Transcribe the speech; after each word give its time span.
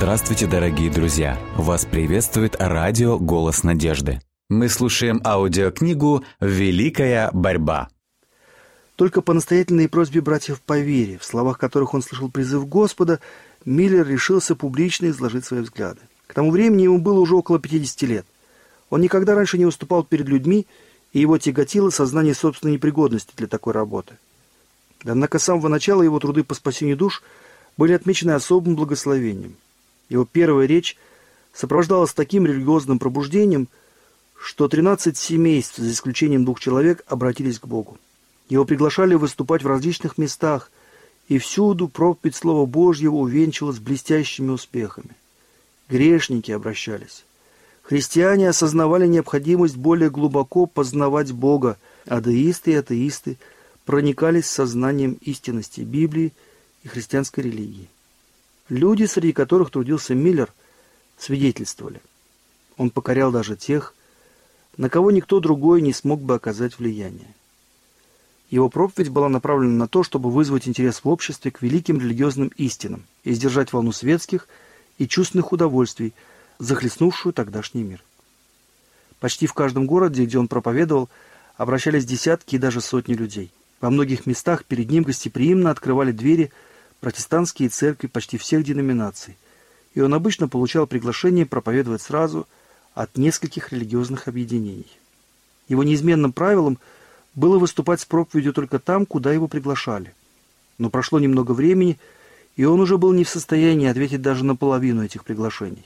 Здравствуйте, 0.00 0.46
дорогие 0.46 0.90
друзья! 0.90 1.38
Вас 1.58 1.84
приветствует 1.84 2.56
радио 2.58 3.18
«Голос 3.18 3.64
надежды». 3.64 4.18
Мы 4.48 4.70
слушаем 4.70 5.20
аудиокнигу 5.22 6.24
«Великая 6.40 7.30
борьба». 7.34 7.90
Только 8.96 9.20
по 9.20 9.34
настоятельной 9.34 9.90
просьбе 9.90 10.22
братьев 10.22 10.62
по 10.62 10.78
вере, 10.78 11.18
в 11.18 11.24
словах 11.26 11.58
которых 11.58 11.92
он 11.92 12.00
слышал 12.00 12.30
призыв 12.30 12.66
Господа, 12.66 13.20
Миллер 13.66 14.08
решился 14.08 14.56
публично 14.56 15.10
изложить 15.10 15.44
свои 15.44 15.60
взгляды. 15.60 16.00
К 16.26 16.32
тому 16.32 16.50
времени 16.50 16.84
ему 16.84 16.98
было 16.98 17.20
уже 17.20 17.34
около 17.34 17.58
50 17.58 18.02
лет. 18.08 18.26
Он 18.88 19.02
никогда 19.02 19.34
раньше 19.34 19.58
не 19.58 19.66
выступал 19.66 20.02
перед 20.02 20.26
людьми, 20.26 20.66
и 21.12 21.20
его 21.20 21.36
тяготило 21.36 21.90
сознание 21.90 22.32
собственной 22.32 22.72
непригодности 22.72 23.34
для 23.36 23.48
такой 23.48 23.74
работы. 23.74 24.16
Однако 25.04 25.38
с 25.38 25.44
самого 25.44 25.68
начала 25.68 26.00
его 26.00 26.18
труды 26.20 26.42
по 26.42 26.54
спасению 26.54 26.96
душ 26.96 27.22
были 27.76 27.92
отмечены 27.92 28.30
особым 28.30 28.76
благословением. 28.76 29.56
Его 30.10 30.26
первая 30.30 30.66
речь 30.66 30.98
сопровождалась 31.54 32.12
таким 32.12 32.44
религиозным 32.44 32.98
пробуждением, 32.98 33.68
что 34.38 34.68
13 34.68 35.16
семейств, 35.16 35.78
за 35.78 35.90
исключением 35.90 36.44
двух 36.44 36.60
человек, 36.60 37.02
обратились 37.06 37.58
к 37.58 37.66
Богу. 37.66 37.96
Его 38.50 38.64
приглашали 38.64 39.14
выступать 39.14 39.62
в 39.62 39.68
различных 39.68 40.18
местах, 40.18 40.70
и 41.28 41.38
всюду 41.38 41.88
проповедь 41.88 42.34
Слова 42.34 42.66
Божьего 42.66 43.14
увенчалась 43.14 43.78
блестящими 43.78 44.50
успехами. 44.50 45.10
Грешники 45.88 46.50
обращались. 46.50 47.24
Христиане 47.82 48.48
осознавали 48.48 49.06
необходимость 49.06 49.76
более 49.76 50.10
глубоко 50.10 50.66
познавать 50.66 51.30
Бога, 51.30 51.78
а 52.06 52.20
деисты 52.20 52.72
и 52.72 52.74
атеисты 52.74 53.38
проникались 53.84 54.46
сознанием 54.46 55.18
истинности 55.20 55.82
Библии 55.82 56.32
и 56.82 56.88
христианской 56.88 57.44
религии. 57.44 57.88
Люди, 58.70 59.04
среди 59.04 59.32
которых 59.32 59.70
трудился 59.70 60.14
Миллер, 60.14 60.52
свидетельствовали. 61.18 62.00
Он 62.76 62.90
покорял 62.90 63.32
даже 63.32 63.56
тех, 63.56 63.94
на 64.76 64.88
кого 64.88 65.10
никто 65.10 65.40
другой 65.40 65.82
не 65.82 65.92
смог 65.92 66.22
бы 66.22 66.36
оказать 66.36 66.78
влияние. 66.78 67.34
Его 68.48 68.68
проповедь 68.68 69.10
была 69.10 69.28
направлена 69.28 69.74
на 69.74 69.88
то, 69.88 70.04
чтобы 70.04 70.30
вызвать 70.30 70.68
интерес 70.68 71.02
в 71.02 71.08
обществе 71.08 71.50
к 71.50 71.62
великим 71.62 72.00
религиозным 72.00 72.52
истинам 72.56 73.04
и 73.24 73.32
сдержать 73.32 73.72
волну 73.72 73.90
светских 73.90 74.48
и 74.98 75.08
чувственных 75.08 75.50
удовольствий, 75.52 76.14
захлестнувшую 76.60 77.32
тогдашний 77.32 77.82
мир. 77.82 78.04
Почти 79.18 79.48
в 79.48 79.52
каждом 79.52 79.86
городе, 79.86 80.24
где 80.24 80.38
он 80.38 80.46
проповедовал, 80.46 81.08
обращались 81.56 82.06
десятки 82.06 82.54
и 82.54 82.58
даже 82.58 82.80
сотни 82.80 83.14
людей. 83.14 83.50
Во 83.80 83.90
многих 83.90 84.26
местах 84.26 84.64
перед 84.64 84.90
ним 84.90 85.02
гостеприимно 85.02 85.70
открывали 85.70 86.12
двери 86.12 86.52
протестантские 87.00 87.68
церкви 87.68 88.06
почти 88.06 88.38
всех 88.38 88.64
деноминаций, 88.64 89.36
и 89.94 90.00
он 90.00 90.14
обычно 90.14 90.48
получал 90.48 90.86
приглашение 90.86 91.46
проповедовать 91.46 92.02
сразу 92.02 92.46
от 92.94 93.16
нескольких 93.16 93.72
религиозных 93.72 94.28
объединений. 94.28 94.90
Его 95.68 95.84
неизменным 95.84 96.32
правилом 96.32 96.78
было 97.34 97.58
выступать 97.58 98.00
с 98.00 98.04
проповедью 98.04 98.52
только 98.52 98.78
там, 98.78 99.06
куда 99.06 99.32
его 99.32 99.48
приглашали. 99.48 100.14
Но 100.78 100.90
прошло 100.90 101.18
немного 101.18 101.52
времени, 101.52 101.98
и 102.56 102.64
он 102.64 102.80
уже 102.80 102.98
был 102.98 103.12
не 103.12 103.24
в 103.24 103.28
состоянии 103.28 103.88
ответить 103.88 104.22
даже 104.22 104.44
на 104.44 104.56
половину 104.56 105.04
этих 105.04 105.24
приглашений. 105.24 105.84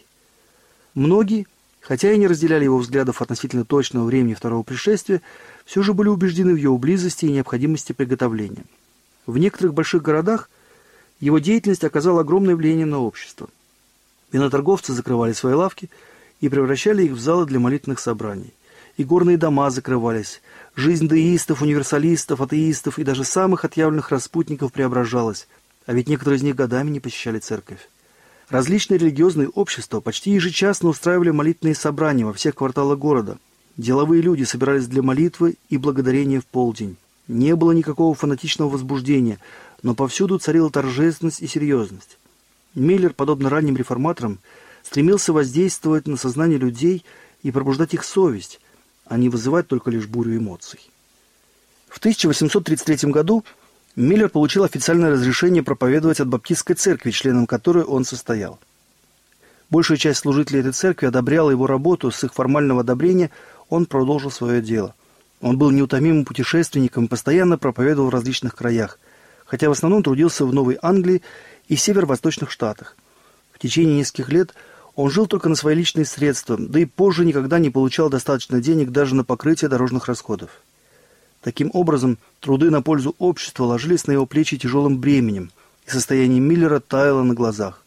Многие, 0.94 1.46
хотя 1.80 2.12
и 2.12 2.18
не 2.18 2.26
разделяли 2.26 2.64
его 2.64 2.78
взглядов 2.78 3.20
относительно 3.20 3.64
точного 3.64 4.06
времени 4.06 4.34
второго 4.34 4.62
пришествия, 4.62 5.20
все 5.64 5.82
же 5.82 5.92
были 5.92 6.08
убеждены 6.08 6.54
в 6.54 6.58
его 6.58 6.78
близости 6.78 7.26
и 7.26 7.32
необходимости 7.32 7.92
приготовления. 7.92 8.64
В 9.26 9.38
некоторых 9.38 9.74
больших 9.74 10.02
городах 10.02 10.48
его 11.20 11.38
деятельность 11.38 11.84
оказала 11.84 12.20
огромное 12.20 12.56
влияние 12.56 12.86
на 12.86 13.00
общество. 13.00 13.48
Виноторговцы 14.32 14.92
закрывали 14.92 15.32
свои 15.32 15.54
лавки 15.54 15.88
и 16.41 16.48
превращали 16.48 17.04
их 17.04 17.12
в 17.12 17.20
залы 17.20 17.47
для 17.47 17.60
молитвенных 17.60 18.00
собраний. 18.00 18.52
И 18.97 19.04
горные 19.04 19.36
дома 19.36 19.70
закрывались. 19.70 20.41
Жизнь 20.76 21.08
деистов, 21.08 21.62
универсалистов, 21.62 22.41
атеистов 22.41 22.98
и 22.98 23.04
даже 23.04 23.24
самых 23.24 23.64
отъявленных 23.64 24.10
распутников 24.10 24.72
преображалась, 24.72 25.48
а 25.86 25.92
ведь 25.92 26.08
некоторые 26.08 26.38
из 26.38 26.42
них 26.42 26.56
годами 26.56 26.91
не 26.91 27.00
посещали 27.00 27.38
церковь. 27.38 27.88
Различные 28.50 28.98
религиозные 28.98 29.48
общества 29.48 30.00
почти 30.00 30.32
ежечасно 30.32 30.91
устраивали 30.91 31.30
молитвенные 31.30 31.74
собрания 31.74 32.26
во 32.26 32.32
всех 32.32 32.54
кварталах 32.54 32.98
города. 32.98 33.38
Деловые 33.76 34.22
люди 34.22 34.44
собирались 34.44 34.86
для 34.86 35.03
молитвы 35.03 35.56
и 35.70 35.76
благодарения 35.76 36.41
в 36.41 36.47
полдень. 36.47 36.97
Не 37.26 37.56
было 37.56 37.72
никакого 37.72 38.14
фанатичного 38.14 38.69
возбуждения, 38.69 39.38
но 39.84 39.95
повсюду 39.95 40.39
царила 40.39 40.71
торжественность 40.71 41.43
и 41.43 41.47
серьезность. 41.47 42.19
Миллер, 42.75 43.12
подобно 43.12 43.50
ранним 43.50 43.77
реформаторам, 43.77 44.41
стремился 44.83 45.33
воздействовать 45.33 46.09
на 46.09 46.17
сознание 46.17 46.59
людей 46.59 47.05
и 47.43 47.53
пробуждать 47.53 47.93
их 47.93 48.03
совесть, 48.03 48.61
а 49.05 49.19
не 49.19 49.28
вызывать 49.28 49.69
только 49.69 49.91
лишь 49.91 50.06
бурю 50.06 50.39
эмоций. 50.39 50.81
В 51.89 51.99
1833 51.99 53.11
году 53.11 53.45
Миллер 53.95 54.31
получил 54.31 54.65
официальное 54.65 55.11
разрешение 55.11 55.62
проповедовать 55.62 56.19
от 56.19 56.28
Баптистской 56.28 56.75
церкви, 56.75 57.11
членом 57.11 57.47
которой 57.47 57.84
он 57.84 58.06
состоял. 58.06 58.59
Большая 59.69 59.99
часть 59.99 60.21
служителей 60.21 60.61
этой 60.61 60.72
церкви 60.72 61.06
одобряла 61.06 61.51
его 61.51 61.66
работу, 61.66 62.11
с 62.11 62.25
их 62.25 62.33
формального 62.33 62.81
одобрения 62.81 63.31
он 63.69 63.84
продолжил 63.84 64.31
свое 64.31 64.62
дело. 64.62 64.95
Он 65.43 65.59
был 65.59 65.71
неутомимым 65.71 66.25
путешественником 66.25 67.05
и 67.05 67.09
постоянно 67.09 67.59
проповедовал 67.59 68.09
в 68.09 68.15
различных 68.15 68.56
краях– 68.56 68.99
хотя 69.44 69.69
в 69.69 69.72
основном 69.72 70.03
трудился 70.03 70.44
в 70.44 70.53
Новой 70.53 70.78
Англии 70.82 71.22
и 71.69 71.77
северо-восточных 71.77 72.50
штатах. 72.50 72.97
В 73.53 73.59
течение 73.59 73.99
нескольких 73.99 74.28
лет 74.31 74.55
он 74.94 75.10
жил 75.10 75.27
только 75.27 75.49
на 75.49 75.56
свои 75.56 75.75
личные 75.75 76.05
средства, 76.05 76.56
да 76.59 76.78
и 76.78 76.84
позже 76.84 77.25
никогда 77.25 77.59
не 77.59 77.71
получал 77.71 78.10
достаточно 78.10 78.60
денег 78.60 78.91
даже 78.91 79.15
на 79.15 79.25
покрытие 79.25 79.69
дорожных 79.69 80.06
расходов. 80.06 80.50
Таким 81.41 81.71
образом, 81.75 82.19
труды 82.41 82.71
на 82.71 82.81
пользу 82.81 83.15
общества 83.19 83.65
ложились 83.65 84.06
на 84.06 84.12
его 84.12 84.25
плечи 84.25 84.56
тяжелым 84.56 84.99
бременем, 84.99 85.50
и 85.87 85.91
состояние 85.91 86.41
Миллера 86.41 86.81
таяло 86.81 87.22
на 87.22 87.34
глазах. 87.34 87.83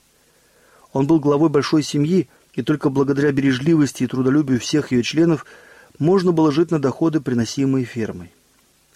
Он 0.94 1.08
был 1.08 1.20
главой 1.20 1.50
большой 1.50 1.82
семьи, 1.82 2.28
и 2.54 2.62
только 2.62 2.90
благодаря 2.90 3.32
бережливости 3.32 4.04
и 4.04 4.08
трудолюбию 4.08 4.60
всех 4.60 4.92
ее 4.92 5.04
членов 5.04 5.46
можно 6.00 6.32
было 6.32 6.52
жить 6.52 6.72
на 6.72 6.80
доходы, 6.80 7.22
приносимые 7.22 7.86
фермой. 7.86 8.32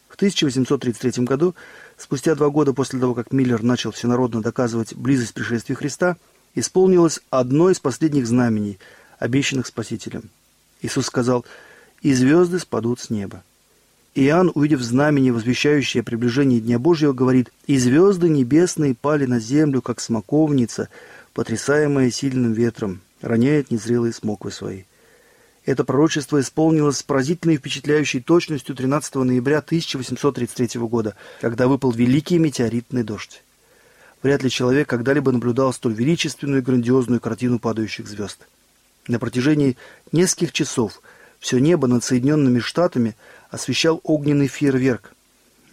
В 0.07 0.15
1833 0.15 1.23
году 1.23 1.55
Спустя 2.01 2.33
два 2.33 2.49
года 2.49 2.73
после 2.73 2.99
того, 2.99 3.13
как 3.13 3.31
Миллер 3.31 3.61
начал 3.61 3.91
всенародно 3.91 4.41
доказывать 4.41 4.95
близость 4.95 5.35
пришествия 5.35 5.75
Христа, 5.75 6.17
исполнилось 6.55 7.19
одно 7.29 7.69
из 7.69 7.79
последних 7.79 8.25
знамений, 8.25 8.79
обещанных 9.19 9.67
Спасителем. 9.67 10.31
Иисус 10.81 11.05
сказал 11.05 11.45
«И 12.01 12.11
звезды 12.15 12.57
спадут 12.57 13.01
с 13.01 13.11
неба». 13.11 13.43
Иоанн, 14.15 14.51
увидев 14.55 14.81
знамение, 14.81 15.31
возвещающее 15.31 16.01
приближение 16.01 16.59
Дня 16.59 16.79
Божьего, 16.79 17.13
говорит 17.13 17.51
«И 17.67 17.77
звезды 17.77 18.29
небесные 18.29 18.95
пали 18.95 19.27
на 19.27 19.39
землю, 19.39 19.83
как 19.83 20.01
смоковница, 20.01 20.89
потрясаемая 21.33 22.09
сильным 22.09 22.53
ветром, 22.53 23.01
роняет 23.21 23.69
незрелые 23.69 24.11
смоквы 24.11 24.49
свои». 24.51 24.85
Это 25.65 25.83
пророчество 25.83 26.41
исполнилось 26.41 26.97
с 26.97 27.03
поразительной 27.03 27.55
и 27.55 27.57
впечатляющей 27.57 28.19
точностью 28.19 28.75
13 28.75 29.15
ноября 29.15 29.59
1833 29.59 30.81
года, 30.81 31.15
когда 31.39 31.67
выпал 31.67 31.91
великий 31.91 32.39
метеоритный 32.39 33.03
дождь. 33.03 33.43
Вряд 34.23 34.41
ли 34.43 34.49
человек 34.49 34.89
когда-либо 34.89 35.31
наблюдал 35.31 35.71
столь 35.71 35.93
величественную 35.93 36.61
и 36.61 36.65
грандиозную 36.65 37.19
картину 37.21 37.59
падающих 37.59 38.07
звезд. 38.07 38.47
На 39.07 39.19
протяжении 39.19 39.77
нескольких 40.11 40.51
часов 40.51 41.01
все 41.39 41.59
небо 41.59 41.87
над 41.87 42.03
Соединенными 42.03 42.59
Штатами 42.59 43.15
освещал 43.49 43.99
огненный 44.03 44.47
фейерверк. 44.47 45.13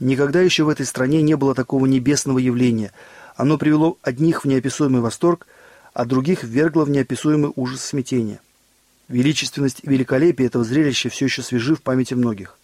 Никогда 0.00 0.40
еще 0.40 0.64
в 0.64 0.68
этой 0.68 0.86
стране 0.86 1.22
не 1.22 1.36
было 1.36 1.54
такого 1.54 1.86
небесного 1.86 2.38
явления. 2.38 2.92
Оно 3.36 3.56
привело 3.58 3.98
одних 4.02 4.44
в 4.44 4.48
неописуемый 4.48 5.00
восторг, 5.00 5.46
а 5.92 6.04
других 6.04 6.42
ввергло 6.42 6.84
в 6.84 6.90
неописуемый 6.90 7.52
ужас 7.56 7.84
смятения. 7.84 8.40
Величественность 9.08 9.80
и 9.82 9.88
великолепие 9.88 10.48
этого 10.48 10.64
зрелища 10.64 11.08
все 11.08 11.24
еще 11.24 11.42
свежи 11.42 11.74
в 11.74 11.82
памяти 11.82 12.14
многих. 12.14 12.58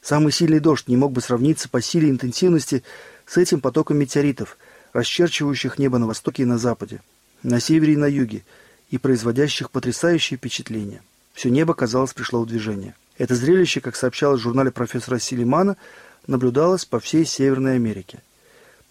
Самый 0.00 0.32
сильный 0.32 0.60
дождь 0.60 0.88
не 0.88 0.96
мог 0.96 1.12
бы 1.12 1.20
сравниться 1.20 1.68
по 1.68 1.82
силе 1.82 2.08
и 2.08 2.10
интенсивности 2.10 2.82
с 3.26 3.36
этим 3.36 3.60
потоком 3.60 3.98
метеоритов, 3.98 4.56
расчерчивающих 4.94 5.78
небо 5.78 5.98
на 5.98 6.06
востоке 6.06 6.44
и 6.44 6.46
на 6.46 6.56
западе, 6.56 7.02
на 7.42 7.60
севере 7.60 7.92
и 7.92 7.98
на 7.98 8.06
юге, 8.06 8.44
и 8.90 8.96
производящих 8.96 9.70
потрясающее 9.70 10.38
впечатление. 10.38 11.02
Все 11.34 11.50
небо, 11.50 11.74
казалось, 11.74 12.14
пришло 12.14 12.42
в 12.42 12.46
движение. 12.46 12.94
Это 13.18 13.34
зрелище, 13.34 13.82
как 13.82 13.94
сообщалось 13.94 14.40
в 14.40 14.42
журнале 14.42 14.70
профессора 14.70 15.18
Силимана, 15.18 15.76
наблюдалось 16.26 16.86
по 16.86 16.98
всей 16.98 17.26
Северной 17.26 17.76
Америке. 17.76 18.20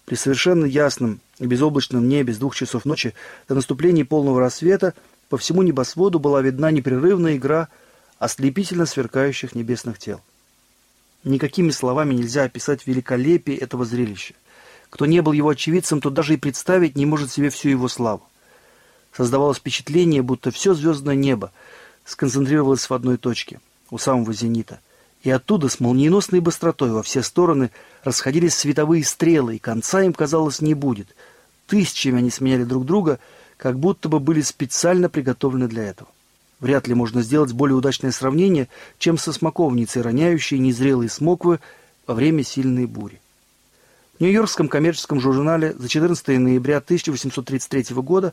При 0.04 0.14
совершенно 0.14 0.64
ясном 0.64 1.20
и 1.38 1.46
безоблачном 1.46 2.08
небе 2.08 2.32
с 2.32 2.38
двух 2.38 2.54
часов 2.54 2.84
ночи 2.84 3.14
до 3.48 3.56
наступления 3.56 4.04
полного 4.04 4.40
рассвета 4.40 4.94
по 5.30 5.38
всему 5.38 5.62
небосводу 5.62 6.18
была 6.18 6.42
видна 6.42 6.72
непрерывная 6.72 7.36
игра 7.36 7.68
ослепительно 8.18 8.84
сверкающих 8.84 9.54
небесных 9.54 9.98
тел. 9.98 10.20
Никакими 11.22 11.70
словами 11.70 12.14
нельзя 12.14 12.42
описать 12.42 12.86
великолепие 12.86 13.56
этого 13.56 13.84
зрелища. 13.84 14.34
Кто 14.90 15.06
не 15.06 15.22
был 15.22 15.32
его 15.32 15.50
очевидцем, 15.50 16.00
тот 16.00 16.14
даже 16.14 16.34
и 16.34 16.36
представить 16.36 16.96
не 16.96 17.06
может 17.06 17.30
себе 17.30 17.48
всю 17.48 17.68
его 17.68 17.86
славу. 17.86 18.22
Создавалось 19.16 19.58
впечатление, 19.58 20.22
будто 20.22 20.50
все 20.50 20.74
звездное 20.74 21.14
небо 21.14 21.52
сконцентрировалось 22.04 22.90
в 22.90 22.92
одной 22.92 23.16
точке, 23.16 23.60
у 23.90 23.98
самого 23.98 24.32
зенита. 24.32 24.80
И 25.22 25.30
оттуда 25.30 25.68
с 25.68 25.78
молниеносной 25.78 26.40
быстротой 26.40 26.90
во 26.90 27.04
все 27.04 27.22
стороны 27.22 27.70
расходились 28.02 28.54
световые 28.54 29.04
стрелы, 29.04 29.56
и 29.56 29.60
конца 29.60 30.02
им, 30.02 30.12
казалось, 30.12 30.60
не 30.60 30.74
будет. 30.74 31.14
Тысячами 31.68 32.18
они 32.18 32.30
сменяли 32.30 32.64
друг 32.64 32.84
друга, 32.84 33.20
как 33.60 33.78
будто 33.78 34.08
бы 34.08 34.20
были 34.20 34.40
специально 34.40 35.10
приготовлены 35.10 35.68
для 35.68 35.84
этого. 35.84 36.08
Вряд 36.60 36.88
ли 36.88 36.94
можно 36.94 37.20
сделать 37.20 37.52
более 37.52 37.76
удачное 37.76 38.10
сравнение, 38.10 38.68
чем 38.98 39.18
со 39.18 39.34
смоковницей, 39.34 40.00
роняющей 40.00 40.58
незрелые 40.58 41.10
смоквы 41.10 41.60
во 42.06 42.14
время 42.14 42.42
сильной 42.42 42.86
бури. 42.86 43.20
В 44.16 44.22
Нью-Йоркском 44.22 44.68
коммерческом 44.68 45.20
журнале 45.20 45.74
за 45.78 45.88
14 45.88 46.26
ноября 46.38 46.78
1833 46.78 47.94
года 47.96 48.32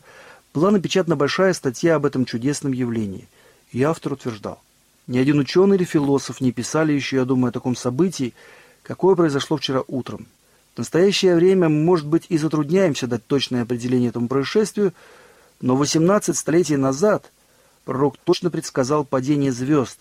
была 0.54 0.70
напечатана 0.70 1.14
большая 1.14 1.52
статья 1.52 1.96
об 1.96 2.06
этом 2.06 2.24
чудесном 2.24 2.72
явлении, 2.72 3.28
и 3.70 3.82
автор 3.82 4.14
утверждал, 4.14 4.62
ни 5.06 5.18
один 5.18 5.38
ученый 5.40 5.76
или 5.76 5.84
философ 5.84 6.40
не 6.40 6.52
писали 6.52 6.94
еще, 6.94 7.16
я 7.16 7.26
думаю, 7.26 7.50
о 7.50 7.52
таком 7.52 7.76
событии, 7.76 8.32
какое 8.82 9.14
произошло 9.14 9.58
вчера 9.58 9.82
утром. 9.88 10.26
В 10.78 10.80
настоящее 10.80 11.34
время 11.34 11.68
может 11.68 12.06
быть, 12.06 12.26
и 12.28 12.38
затрудняемся 12.38 13.08
дать 13.08 13.26
точное 13.26 13.62
определение 13.62 14.10
этому 14.10 14.28
происшествию, 14.28 14.94
но 15.60 15.74
18 15.74 16.36
столетий 16.36 16.76
назад– 16.76 17.32
пророк 17.84 18.16
точно 18.18 18.48
предсказал 18.48 19.04
падение 19.04 19.50
звезд, 19.50 19.98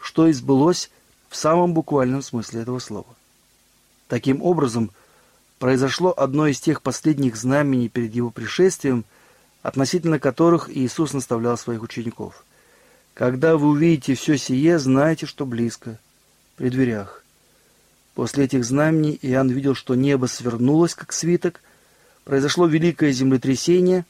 что 0.00 0.26
и 0.26 0.32
сбылось 0.32 0.90
в 1.28 1.36
самом 1.36 1.74
буквальном 1.74 2.22
смысле 2.22 2.62
этого 2.62 2.78
слова. 2.78 3.14
Таким 4.08 4.40
образом, 4.40 4.92
произошло 5.58 6.14
одно 6.16 6.46
из 6.46 6.58
тех 6.58 6.80
последних 6.80 7.36
знамений 7.36 7.90
перед 7.90 8.14
его 8.14 8.30
пришествием, 8.30 9.04
относительно 9.62 10.18
которых 10.18 10.74
Иисус 10.74 11.12
наставлял 11.12 11.58
своих 11.58 11.82
учеников. 11.82 12.46
«Когда 13.12 13.58
вы 13.58 13.68
увидите 13.68 14.14
все 14.14 14.38
сие, 14.38 14.78
знайте, 14.78 15.26
что 15.26 15.44
близко, 15.44 15.98
при 16.56 16.70
дверях». 16.70 17.23
После 18.14 18.44
этих 18.44 18.64
знамений 18.64 19.18
Иоанн 19.22 19.50
видел, 19.50 19.74
что 19.74 19.94
небо 19.94 20.26
свернулось, 20.26 20.94
как 20.94 21.12
свиток, 21.12 21.60
произошло 22.24 22.66
великое 22.66 23.12
землетрясение, 23.12 24.04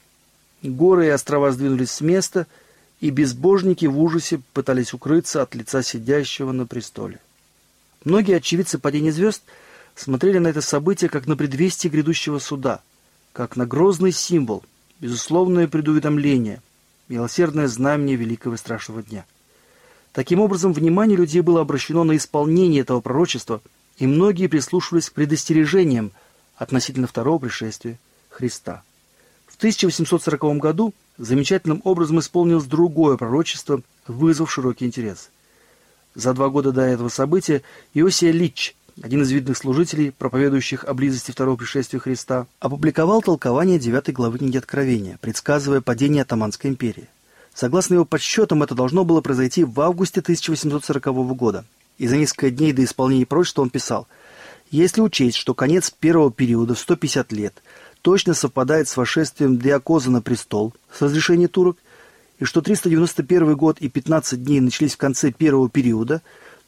горы 0.61 1.07
и 1.07 1.09
острова 1.09 1.51
сдвинулись 1.51 1.91
с 1.91 2.01
места— 2.01 2.47
и 2.99 3.09
безбожники 3.09 3.85
в 3.85 3.99
ужасе 3.99 4.41
пытались 4.53 4.93
укрыться 4.93 5.41
от 5.41 5.55
лица 5.55 5.83
сидящего 5.83 6.51
на 6.51 6.65
престоле. 6.65 7.19
Многие 8.03 8.37
очевидцы 8.37 8.77
падения 8.79 9.11
звезд 9.11 9.43
смотрели 9.95 10.37
на 10.37 10.47
это 10.47 10.61
событие 10.61 11.09
как 11.09 11.27
на 11.27 11.35
предвестие 11.35 11.91
грядущего 11.91 12.39
суда, 12.39 12.81
как 13.33 13.55
на 13.55 13.65
грозный 13.65 14.11
символ, 14.11 14.63
безусловное 14.99 15.67
предуведомление, 15.67 16.61
милосердное 17.07 17.67
знамение 17.67 18.15
великого 18.15 18.55
и 18.55 18.57
страшного 18.57 19.03
дня. 19.03 19.25
Таким 20.13 20.39
образом, 20.39 20.71
внимание 20.71 21.17
людей 21.17 21.41
было 21.41 21.61
обращено 21.61 22.05
на 22.05 22.15
исполнение 22.15 22.81
этого 22.81 23.01
пророчества, 23.01 23.61
и 23.97 24.07
многие 24.07 24.47
прислушивались 24.47 25.09
к 25.09 25.13
предостережениям 25.13 26.11
относительно 26.57 27.07
второго 27.07 27.39
пришествия 27.39 27.97
Христа. 28.29 28.83
В 29.47 29.57
1840 29.57 30.57
году 30.57 30.93
замечательным 31.17 31.81
образом 31.83 32.19
исполнилось 32.19 32.65
другое 32.65 33.17
пророчество, 33.17 33.81
вызвав 34.07 34.51
широкий 34.51 34.85
интерес. 34.85 35.29
За 36.13 36.33
два 36.33 36.49
года 36.49 36.71
до 36.71 36.81
этого 36.81 37.09
события 37.09 37.61
Иосия 37.93 38.31
Лич, 38.31 38.75
один 39.01 39.21
из 39.21 39.31
видных 39.31 39.57
служителей, 39.57 40.11
проповедующих 40.11 40.85
о 40.85 40.93
близости 40.93 41.31
второго 41.31 41.57
пришествия 41.57 41.99
Христа, 41.99 42.47
опубликовал 42.59 43.21
толкование 43.21 43.79
9 43.79 44.13
главы 44.13 44.37
книги 44.39 44.57
Откровения, 44.57 45.17
предсказывая 45.21 45.81
падение 45.81 46.21
Атаманской 46.21 46.69
империи. 46.69 47.09
Согласно 47.53 47.95
его 47.95 48.05
подсчетам, 48.05 48.63
это 48.63 48.75
должно 48.75 49.05
было 49.05 49.21
произойти 49.21 49.63
в 49.63 49.79
августе 49.79 50.19
1840 50.19 51.05
года. 51.35 51.65
И 51.97 52.07
за 52.07 52.17
несколько 52.17 52.49
дней 52.51 52.73
до 52.73 52.83
исполнения 52.83 53.25
пророчества 53.25 53.61
он 53.61 53.69
писал, 53.69 54.07
«Если 54.71 55.01
учесть, 55.01 55.37
что 55.37 55.53
конец 55.53 55.89
первого 55.91 56.31
периода 56.31 56.73
в 56.75 56.79
150 56.79 57.31
лет– 57.31 57.61
точно 58.05 58.35
совпадает 58.35 58.87
с 58.87 58.97
вошествием 58.97 59.57
Диакоза 59.57 60.11
на 60.11 60.21
престол 60.21 60.75
с 60.93 61.01
разрешения 61.01 61.47
турок, 61.47 61.75
и 62.37 62.45
что 62.45 62.61
391 62.61 63.55
год 63.55 63.79
и 63.79 63.89
15 63.89 64.43
дней 64.43 64.59
начались 64.59 64.93
в 64.93 64.97
конце 64.97 65.31
первого 65.31 65.71
периода, 65.71 66.21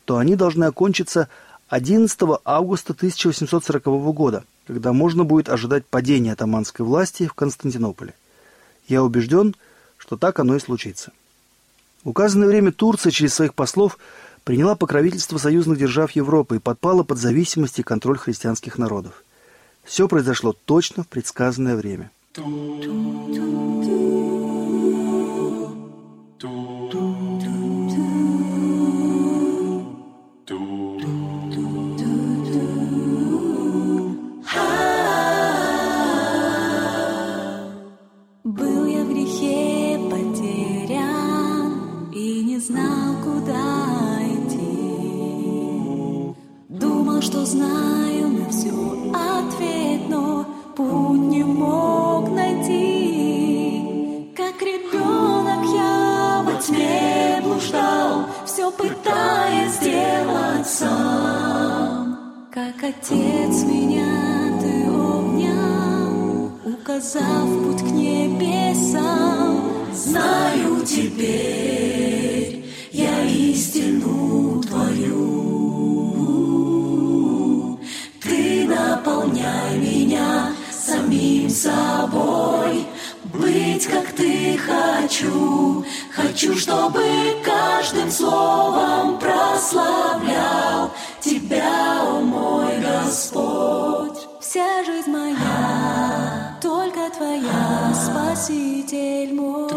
то 0.06 0.18
они 0.18 0.36
должны 0.36 0.64
окончиться 0.64 1.30
11 1.70 2.20
августа 2.44 2.94
1840 2.94 3.84
года, 4.16 4.46
когда 4.66 4.94
можно 4.94 5.26
будет 5.26 5.48
ожидать 5.48 5.86
падения 5.86 6.34
атаманской 6.34 6.84
власти 6.84 7.28
в 7.28 7.36
Константинополе. 7.36 8.16
Я 8.88 9.04
убежден, 9.04 9.56
что 10.00 10.18
так 10.18 10.40
оно 10.40 10.56
и 10.56 10.60
случится. 10.60 11.12
В 12.04 12.10
указанное 12.10 12.48
время 12.48 12.72
Турция 12.72 13.12
через 13.12 13.36
своих 13.36 13.54
послов 13.54 14.00
приняла 14.48 14.76
покровительство 14.78 15.38
союзных 15.38 15.78
держав 15.78 16.12
Европы 16.12 16.56
и 16.56 16.60
подпала 16.60 17.04
под 17.04 17.18
зависимость 17.18 17.80
и 17.80 17.84
контроль 17.84 18.18
христианских 18.18 18.78
народов. 18.78 19.26
Все 19.84 20.08
произошло 20.08 20.56
точно 20.64 21.04
в 21.04 21.08
предсказанное 21.10 21.76
время. 21.76 22.12
Указав 67.08 67.48
путь 67.64 67.82
к 67.82 67.92
небесам. 67.92 69.62
Знаю 69.94 70.86
теперь 70.86 72.66
я 72.92 73.24
истину 73.24 74.62
твою. 74.62 75.38
Ты 78.22 78.68
наполняй 78.68 79.78
меня 79.78 80.52
самим 80.72 81.50
собой. 81.50 82.86
Быть, 83.34 83.88
как 83.88 84.12
ты 84.14 84.58
хочу, 84.58 85.86
хочу, 86.12 86.58
чтобы 86.58 87.04
каждым 87.44 88.10
словом 88.10 89.20
прославлял 89.20 90.92
Тебя, 91.22 92.02
о 92.02 92.22
мой 92.22 92.80
Господь. 92.80 94.28
Вся 94.40 94.84
жизнь 94.86 95.12
моя, 95.12 96.17
Твоя, 97.10 97.94
Спаситель 97.94 99.34
мой. 99.34 99.68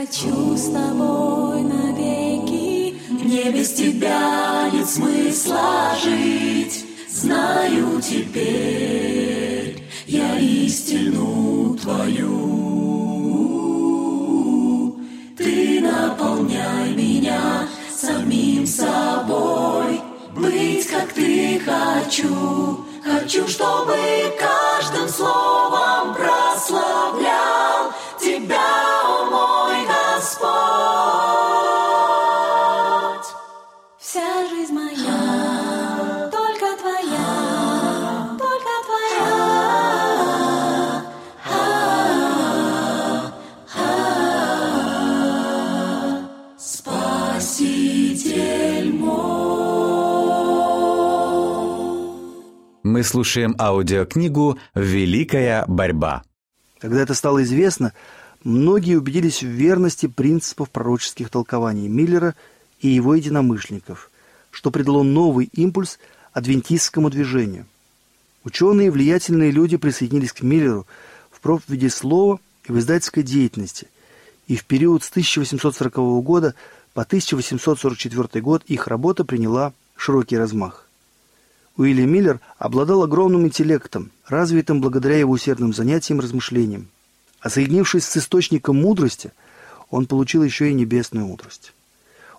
Хочу 0.00 0.56
с 0.56 0.70
тобой 0.70 1.62
навеки, 1.62 3.00
мне 3.08 3.50
без 3.50 3.72
тебя 3.72 4.70
нет 4.72 4.88
смысла 4.88 5.96
жить. 6.00 6.84
Знаю 7.10 8.00
теперь 8.00 9.82
я 10.06 10.38
истину 10.38 11.76
твою. 11.82 12.46
Ты 15.36 15.80
наполняй 15.80 16.94
меня 16.94 17.66
самим 17.92 18.68
собой, 18.68 20.00
быть 20.36 20.86
как 20.86 21.12
ты 21.12 21.58
хочу. 21.58 22.84
Хочу, 23.02 23.48
чтобы 23.48 23.96
каждым 24.38 25.08
словом 25.08 25.47
Мы 52.98 53.04
слушаем 53.04 53.54
аудиокнигу 53.60 54.58
«Великая 54.74 55.64
борьба». 55.68 56.24
Когда 56.80 57.00
это 57.00 57.14
стало 57.14 57.44
известно, 57.44 57.92
многие 58.42 58.96
убедились 58.96 59.40
в 59.40 59.46
верности 59.46 60.08
принципов 60.08 60.68
пророческих 60.70 61.30
толкований 61.30 61.86
Миллера 61.86 62.34
и 62.80 62.88
его 62.88 63.14
единомышленников, 63.14 64.10
что 64.50 64.72
придало 64.72 65.04
новый 65.04 65.48
импульс 65.52 66.00
адвентистскому 66.32 67.08
движению. 67.08 67.66
Ученые 68.42 68.88
и 68.88 68.90
влиятельные 68.90 69.52
люди 69.52 69.76
присоединились 69.76 70.32
к 70.32 70.42
Миллеру 70.42 70.84
в 71.30 71.38
проповеди 71.38 71.86
слова 71.86 72.40
и 72.64 72.72
в 72.72 72.80
издательской 72.80 73.22
деятельности, 73.22 73.86
и 74.48 74.56
в 74.56 74.64
период 74.64 75.04
с 75.04 75.10
1840 75.10 75.94
года 76.24 76.56
по 76.94 77.02
1844 77.02 78.42
год 78.42 78.64
их 78.66 78.88
работа 78.88 79.24
приняла 79.24 79.72
широкий 79.94 80.36
размах. 80.36 80.87
Уильям 81.78 82.10
Миллер 82.10 82.40
обладал 82.58 83.04
огромным 83.04 83.46
интеллектом, 83.46 84.10
развитым 84.26 84.80
благодаря 84.80 85.16
его 85.16 85.32
усердным 85.32 85.72
занятиям 85.72 86.18
и 86.18 86.22
размышлениям. 86.22 86.88
А 87.38 87.48
соединившись 87.48 88.04
с 88.04 88.16
источником 88.16 88.80
мудрости, 88.80 89.30
он 89.88 90.06
получил 90.06 90.42
еще 90.42 90.70
и 90.70 90.74
небесную 90.74 91.26
мудрость. 91.26 91.72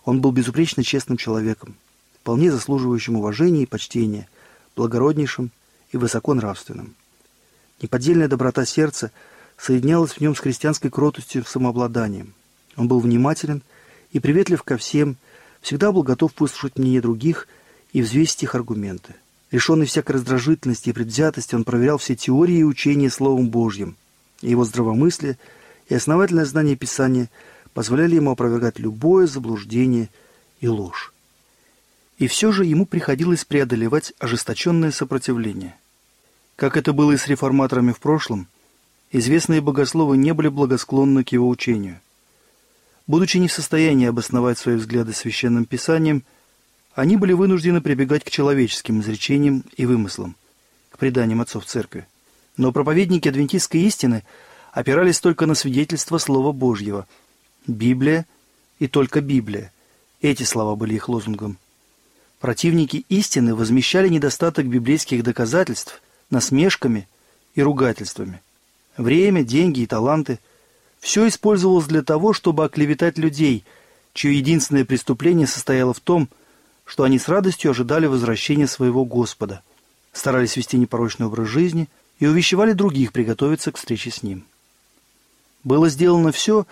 Он 0.04 0.20
был 0.20 0.34
безупречно 0.34 0.84
честным 0.84 1.16
человеком, 1.16 1.76
вполне 2.20 2.52
заслуживающим 2.52 3.16
уважения 3.16 3.64
и 3.64 3.66
почтения, 3.66 4.28
благороднейшим 4.76 5.52
и 5.94 5.98
высоконравственным. 5.98 6.96
Неподдельная 7.82 8.28
доброта 8.28 8.66
сердца 8.66 9.10
соединялась 9.58 10.12
в 10.12 10.20
нем 10.20 10.36
с 10.36 10.40
христианской 10.40 10.92
кротостью 10.92 11.44
и 11.44 11.48
самообладанием. 11.48 12.34
Он 12.76 12.90
был 12.90 13.00
внимателен 13.00 13.62
и 14.12 14.20
приветлив 14.20 14.64
ко 14.64 14.76
всем, 14.76 15.16
всегда 15.62 15.94
был 15.94 16.04
готов 16.04 16.34
выслушать 16.38 16.78
мнение 16.78 17.00
других 17.00 17.48
и 17.94 18.02
взвесить 18.02 18.44
их 18.44 18.54
аргументы. 18.54 19.16
Лишенный 19.52 19.88
всякой 19.88 20.14
раздражительности 20.14 20.90
и 20.90 20.94
предвзятости, 20.94 21.56
он 21.56 21.64
проверял 21.64 21.98
все 21.98 22.16
теории 22.16 22.58
и 22.58 22.64
учения 22.64 23.10
Словом 23.10 23.50
Божьим. 23.50 23.96
И 24.42 24.50
его 24.50 24.64
здравомыслие 24.64 25.38
и 25.88 25.96
основательное 25.96 26.46
знание 26.46 26.76
Писания 26.76 27.30
позволяли 27.74 28.16
ему 28.16 28.32
опровергать 28.32 28.80
любое 28.80 29.26
заблуждение 29.26 30.10
и 30.62 30.68
ложь. 30.68 31.14
И 32.20 32.28
все 32.28 32.52
же 32.52 32.66
ему 32.66 32.86
приходилось 32.86 33.46
преодолевать 33.46 34.14
ожесточенное 34.20 34.92
сопротивление. 34.92 35.76
Как 36.56 36.78
это 36.78 36.94
было 36.94 37.14
и 37.14 37.18
с 37.18 37.28
реформаторами 37.28 37.92
в 37.92 38.00
прошлом, 38.00 38.48
известные 39.12 39.62
богословы 39.62 40.18
не 40.18 40.34
были 40.34 40.50
благосклонны 40.50 41.24
к 41.24 41.30
его 41.30 41.48
учению. 41.48 42.02
Будучи 43.08 43.38
не 43.38 43.48
в 43.48 43.54
состоянии 43.54 44.08
обосновать 44.08 44.60
свои 44.60 44.76
взгляды 44.76 45.14
священным 45.14 45.66
писанием, 45.66 46.24
они 46.96 47.18
были 47.18 47.34
вынуждены 47.34 47.82
прибегать 47.82 48.24
к 48.24 48.30
человеческим 48.30 49.02
изречениям 49.02 49.64
и 49.78 49.86
вымыслам, 49.86 50.36
к 50.92 50.98
преданиям 50.98 51.42
отцов 51.42 51.66
церкви. 51.66 52.08
Но 52.58 52.72
проповедники 52.72 53.28
адвентистской 53.28 53.82
истины 53.82 54.24
опирались 54.72 55.20
только 55.20 55.46
на 55.46 55.56
свидетельство 55.56 56.18
Слова 56.18 56.52
Божьего. 56.52 57.08
Библия 57.68 58.26
и 58.80 58.88
только 58.88 59.22
Библия. 59.22 59.72
Эти 60.22 60.44
слова 60.44 60.76
были 60.76 60.96
их 60.96 61.08
лозунгом. 61.08 61.58
Противники 62.40 63.06
истины 63.10 63.56
возмещали 63.56 64.10
недостаток 64.10 64.68
библейских 64.68 65.24
доказательств 65.24 66.02
насмешками 66.30 67.08
и 67.56 67.62
ругательствами. 67.62 68.42
Время, 68.98 69.44
деньги 69.44 69.82
и 69.82 69.88
таланты– 69.88 70.40
все 71.00 71.28
использовалось 71.28 71.86
для 71.86 72.04
того, 72.04 72.34
чтобы 72.34 72.66
оклеветать 72.66 73.18
людей, 73.18 73.64
чье 74.14 74.38
единственное 74.38 74.86
преступление 74.86 75.48
состояло 75.48 75.94
в 75.94 76.00
том, 76.00 76.30
что 76.90 77.04
они 77.04 77.20
с 77.20 77.28
радостью 77.28 77.70
ожидали 77.70 78.08
возвращения 78.08 78.66
своего 78.66 79.06
Господа, 79.06 79.62
старались 80.12 80.58
вести 80.58 80.76
непорочный 80.76 81.28
образ 81.28 81.48
жизни 81.48 81.88
и 82.18 82.26
увещевали 82.26 82.74
других 82.74 83.14
приготовиться 83.14 83.72
к 83.72 83.78
встрече 83.78 84.10
с 84.10 84.24
Ним. 84.24 84.44
Было 85.64 85.88
сделано 85.90 86.32
все, 86.32 86.66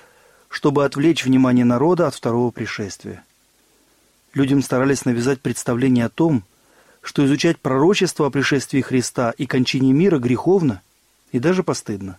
чтобы 0.49 0.85
отвлечь 0.85 1.23
внимание 1.23 1.65
народа 1.65 2.07
от 2.07 2.15
второго 2.15 2.49
пришествия. 2.49 3.23
Людям 4.33 4.63
старались 4.63 5.05
навязать 5.05 5.39
представление 5.39 6.05
о 6.05 6.09
том, 6.09 6.43
что 7.01 7.23
изучать 7.23 7.59
пророчество 7.59 8.25
о 8.25 8.31
пришествии 8.31 8.81
Христа 8.81 9.29
и 9.37 9.45
кончине 9.45 9.93
мира 9.93 10.17
греховно 10.17 10.81
и 11.31 11.37
даже 11.37 11.61
постыдно. 11.61 12.17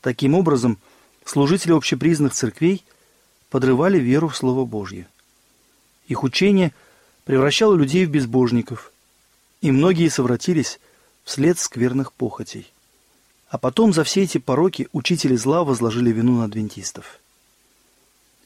Таким 0.00 0.34
образом, 0.34 0.76
служители 1.24 1.70
общепризнанных 1.70 2.34
церквей 2.34 2.84
подрывали 3.48 4.00
веру 4.00 4.26
в 4.26 4.36
Слово 4.36 4.64
Божье. 4.64 5.06
Их 6.08 6.24
учение 6.24 6.72
превращало 7.26 7.74
людей 7.74 8.06
в 8.06 8.10
безбожников, 8.10 8.92
и 9.60 9.72
многие 9.72 10.08
совратились 10.08 10.78
вслед 11.24 11.58
скверных 11.58 12.12
похотей. 12.12 12.72
А 13.48 13.58
потом 13.58 13.92
за 13.92 14.04
все 14.04 14.22
эти 14.22 14.38
пороки 14.38 14.88
учители 14.92 15.34
зла 15.34 15.64
возложили 15.64 16.12
вину 16.12 16.38
на 16.38 16.44
адвентистов. 16.44 17.18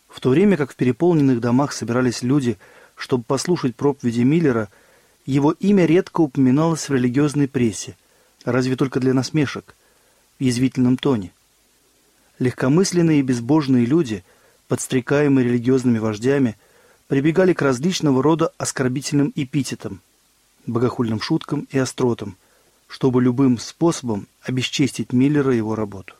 В 0.09 0.19
то 0.21 0.31
время 0.31 0.57
как 0.57 0.73
в 0.73 0.77
переполненных 0.77 1.41
домах 1.41 1.73
собирались 1.73 2.23
люди, 2.23 2.57
чтобы 2.97 3.23
послушать 3.23 3.77
проповеди 3.77 4.23
Миллера, 4.23 4.69
его 5.27 5.53
имя 5.53 5.85
редко 5.85 6.23
упоминалось 6.23 6.89
в 6.89 6.95
религиозной 6.95 7.49
прессе, 7.49 7.97
разве 8.47 8.77
только 8.77 8.99
для 8.99 9.13
насмешек, 9.13 9.75
в 10.39 10.43
язвительном 10.43 10.97
тоне. 10.97 11.33
Легкомысленные 12.39 13.21
и 13.21 13.23
безбожные 13.23 13.85
люди, 13.85 14.25
подстрекаемые 14.69 15.47
религиозными 15.47 15.99
вождями, 15.99 16.57
прибегали 17.11 17.53
к 17.55 17.61
различного 17.61 18.23
рода 18.23 18.53
оскорбительным 18.57 19.33
эпитетам, 19.35 20.01
богохульным 20.69 21.21
шуткам 21.21 21.67
и 21.73 21.77
остротам, 21.77 22.37
чтобы 22.87 23.21
любым 23.21 23.59
способом 23.59 24.29
обесчестить 24.43 25.13
Миллера 25.13 25.53
и 25.53 25.57
его 25.57 25.75
работу. 25.75 26.15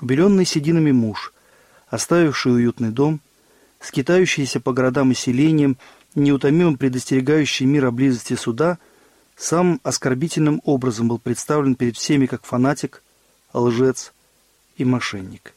Убеленный 0.00 0.44
сединами 0.44 0.92
муж, 0.92 1.32
оставивший 1.88 2.54
уютный 2.54 2.90
дом, 2.90 3.18
скитающийся 3.80 4.60
по 4.60 4.72
городам 4.72 5.10
и 5.10 5.14
селениям, 5.16 5.76
неутомимо 6.14 6.76
предостерегающий 6.76 7.66
мир 7.66 7.86
о 7.86 7.90
близости 7.90 8.34
суда, 8.34 8.78
самым 9.36 9.80
оскорбительным 9.82 10.62
образом 10.64 11.08
был 11.08 11.18
представлен 11.18 11.74
перед 11.74 11.96
всеми 11.96 12.26
как 12.26 12.44
фанатик, 12.44 13.02
лжец, 13.52 14.12
и 14.76 14.84
мошенник. 14.84 15.54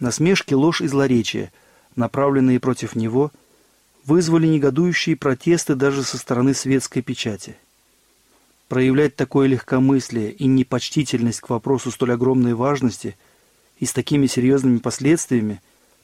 Насмешки, 0.00 0.54
ложь 0.54 0.80
и 0.80 0.88
злоречие, 0.88 1.52
направленные 1.96 2.60
против 2.60 2.96
него, 2.96 3.30
вызвали 4.04 4.46
негодующие 4.46 5.16
протесты 5.16 5.74
даже 5.74 6.02
со 6.02 6.18
стороны 6.18 6.54
светской 6.54 7.02
печати. 7.02 7.56
Проявлять 8.68 9.16
такое 9.16 9.48
легкомыслие 9.48 10.32
и 10.32 10.46
непочтительность 10.46 11.40
к 11.40 11.50
вопросу 11.50 11.90
столь 11.90 12.12
огромной 12.12 12.54
важности 12.54 13.16
и 13.78 13.86
с 13.86 13.92
такими 13.92 14.26
серьезными 14.26 14.78
последствиями, 14.78 15.60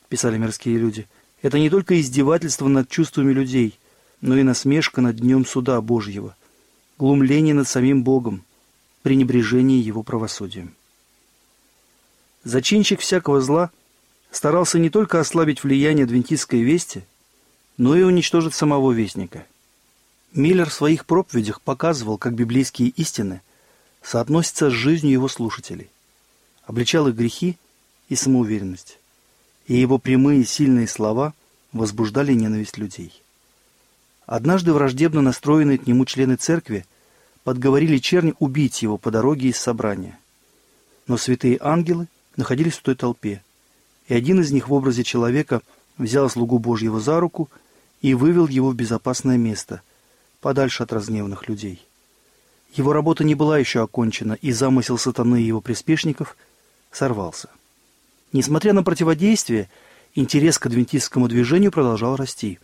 писали 0.09 0.38
мирские 0.38 0.78
люди, 0.78 1.07
это 1.42 1.59
не 1.59 1.71
только 1.71 2.00
издевательство 2.00 2.68
над 2.68 2.88
чувствами 2.88 3.33
людей, 3.33 3.78
но 4.21 4.37
и 4.37 4.42
насмешка 4.42 5.00
над 5.00 5.16
днем 5.16 5.47
суда 5.47 5.80
Божьего, 5.80 6.37
глумление 6.99 7.54
над 7.54 7.68
самим 7.68 8.02
Богом, 8.02 8.45
пренебрежение 9.02 9.80
его 9.80 10.02
правосудием. 10.02 10.75
Зачинщик 12.45 13.00
всякого 13.00 13.40
зла 13.40 13.71
старался 14.31 14.79
не 14.79 14.91
только 14.91 15.21
ослабить 15.21 15.63
влияние 15.63 16.05
адвентистской 16.05 16.63
вести, 16.63 17.05
но 17.77 17.97
и 17.97 18.03
уничтожить 18.03 18.55
самого 18.55 18.93
вестника. 18.93 19.47
Миллер 20.33 20.69
в 20.69 20.75
своих 20.75 21.07
проповедях 21.07 21.61
показывал, 21.61 22.19
как 22.19 22.35
библейские 22.35 22.91
истины 22.91 23.41
соотносятся 24.03 24.71
с 24.71 24.73
жизнью 24.73 25.13
его 25.13 25.29
слушателей, 25.29 25.89
обличал 26.65 27.09
их 27.09 27.15
грехи 27.15 27.57
и 28.09 28.15
самоуверенность, 28.15 28.99
и 29.67 29.75
его 29.75 29.99
прямые 29.99 30.45
сильные 30.45 30.89
слова 30.89 31.35
возбуждали 31.73 32.33
ненависть 32.35 32.79
людей. 32.79 33.23
Однажды 34.27 34.73
враждебно 34.73 35.23
настроенные 35.23 35.79
к 35.79 35.87
нему 35.87 36.05
члены 36.05 36.37
церкви 36.37 36.85
подговорили 37.45 37.99
черни 37.99 38.35
убить 38.39 38.83
его 38.83 38.99
по 38.99 39.11
дороге 39.11 39.49
из 39.49 39.57
собрания. 39.57 40.19
Но 41.07 41.17
святые 41.17 41.59
ангелы– 41.61 42.09
находились 42.39 42.77
в 42.77 42.83
той 42.83 42.95
толпе, 42.95 43.43
и 44.09 44.15
один 44.15 44.41
из 44.41 44.50
них 44.50 44.69
в 44.69 44.73
образе 44.73 45.05
человека 45.05 45.62
взял 45.99 46.29
слугу 46.29 46.59
Божьего 46.59 46.99
за 46.99 47.21
руку 47.21 47.49
и 48.00 48.15
вывел 48.15 48.49
его 48.49 48.71
в 48.71 48.75
безопасное 48.75 49.37
место, 49.37 49.83
подальше 50.41 50.83
от 50.83 50.93
разгневанных 50.93 51.49
людей. 51.49 51.85
Его 52.75 52.93
работа 52.93 53.25
не 53.25 53.35
была 53.35 53.59
еще 53.59 53.83
окончена, 53.83 54.35
и 54.41 54.53
замысел 54.53 54.99
сатаны 54.99 55.43
и 55.43 55.47
его 55.47 55.61
приспешников 55.61 56.37
сорвался. 56.91 57.49
Несмотря 58.33 58.73
на 58.73 58.83
противодействие, 58.83 59.69
интерес 60.15 60.59
к 60.59 60.67
адвентистскому 60.67 61.29
движению 61.29 61.73
продолжал 61.73 62.17
расти. 62.17 62.59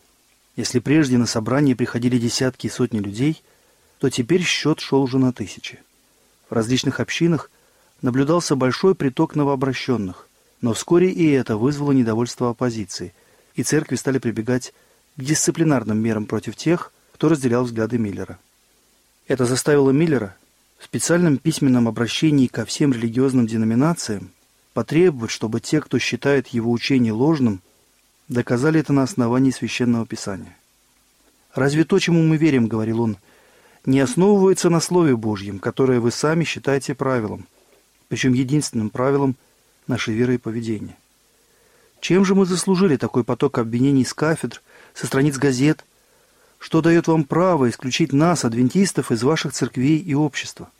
Если 0.56 0.78
прежде 0.78 1.18
на 1.18 1.26
собрание 1.26 1.74
приходили 1.74 2.18
десятки 2.18 2.66
и 2.66 2.70
сотни 2.70 3.00
людей, 3.00 3.42
то 3.98 4.08
теперь 4.08 4.42
счет 4.42 4.80
шел 4.80 5.02
уже 5.02 5.18
на 5.18 5.32
тысячи. 5.32 5.82
В 6.48 6.52
различных 6.52 7.00
общинах 7.00 7.50
наблюдался 8.02 8.54
большой 8.54 8.94
приток 8.94 9.34
новообращенных, 9.34 10.28
но 10.64 10.72
вскоре 10.72 11.10
и 11.10 11.30
это 11.30 11.58
вызвало 11.58 11.92
недовольство 11.92 12.48
оппозиции, 12.48 13.12
и 13.54 13.62
церкви 13.62 13.96
стали 13.96 14.16
прибегать 14.16 14.72
к 15.14 15.22
дисциплинарным 15.22 15.98
мерам 15.98 16.24
против 16.24 16.56
тех, 16.56 16.90
кто 17.12 17.28
разделял 17.28 17.64
взгляды 17.64 17.98
Миллера. 17.98 18.38
Это 19.28 19.44
заставило 19.44 19.90
Миллера 19.90 20.34
в 20.78 20.84
специальном 20.86 21.36
письменном 21.36 21.86
обращении 21.86 22.46
ко 22.46 22.64
всем 22.64 22.94
религиозным 22.94 23.46
деноминациям 23.46 24.30
потребовать, 24.72 25.30
чтобы 25.30 25.60
те, 25.60 25.82
кто 25.82 25.98
считает 25.98 26.48
его 26.48 26.72
учение 26.72 27.12
ложным, 27.12 27.60
доказали 28.28 28.80
это 28.80 28.94
на 28.94 29.02
основании 29.02 29.50
Священного 29.50 30.06
Писания. 30.06 30.56
«Разве 31.54 31.84
то, 31.84 31.98
чему 31.98 32.22
мы 32.22 32.38
верим,— 32.38 32.68
говорил 32.68 33.02
он,— 33.02 33.18
не 33.84 34.00
основывается 34.00 34.70
на 34.70 34.80
Слове 34.80 35.14
Божьем, 35.14 35.58
которое 35.58 36.00
вы 36.00 36.10
сами 36.10 36.42
считаете 36.42 36.94
правилом, 36.94 37.46
причем 38.08 38.32
единственным 38.32 38.88
правилом 38.88 39.36
нашей 39.86 40.14
веры 40.14 40.34
и 40.34 40.38
поведения? 40.38 40.96
Чем 42.00 42.24
же 42.24 42.34
мы 42.34 42.44
заслужили 42.44 42.96
такой 42.96 43.24
поток 43.24 43.58
обвинений 43.58 44.04
с 44.04 44.12
кафедр, 44.12 44.60
со 44.92 45.06
страниц 45.06 45.38
газет, 45.38 45.84
что 46.58 46.82
дает 46.82 47.06
вам 47.06 47.24
право 47.24 47.68
исключить 47.70 48.12
нас, 48.12 48.44
адвентистов, 48.44 49.10
из 49.10 49.22
ваших 49.22 49.52
церквей 49.52 49.98
и 49.98 50.14
общества? 50.14 50.70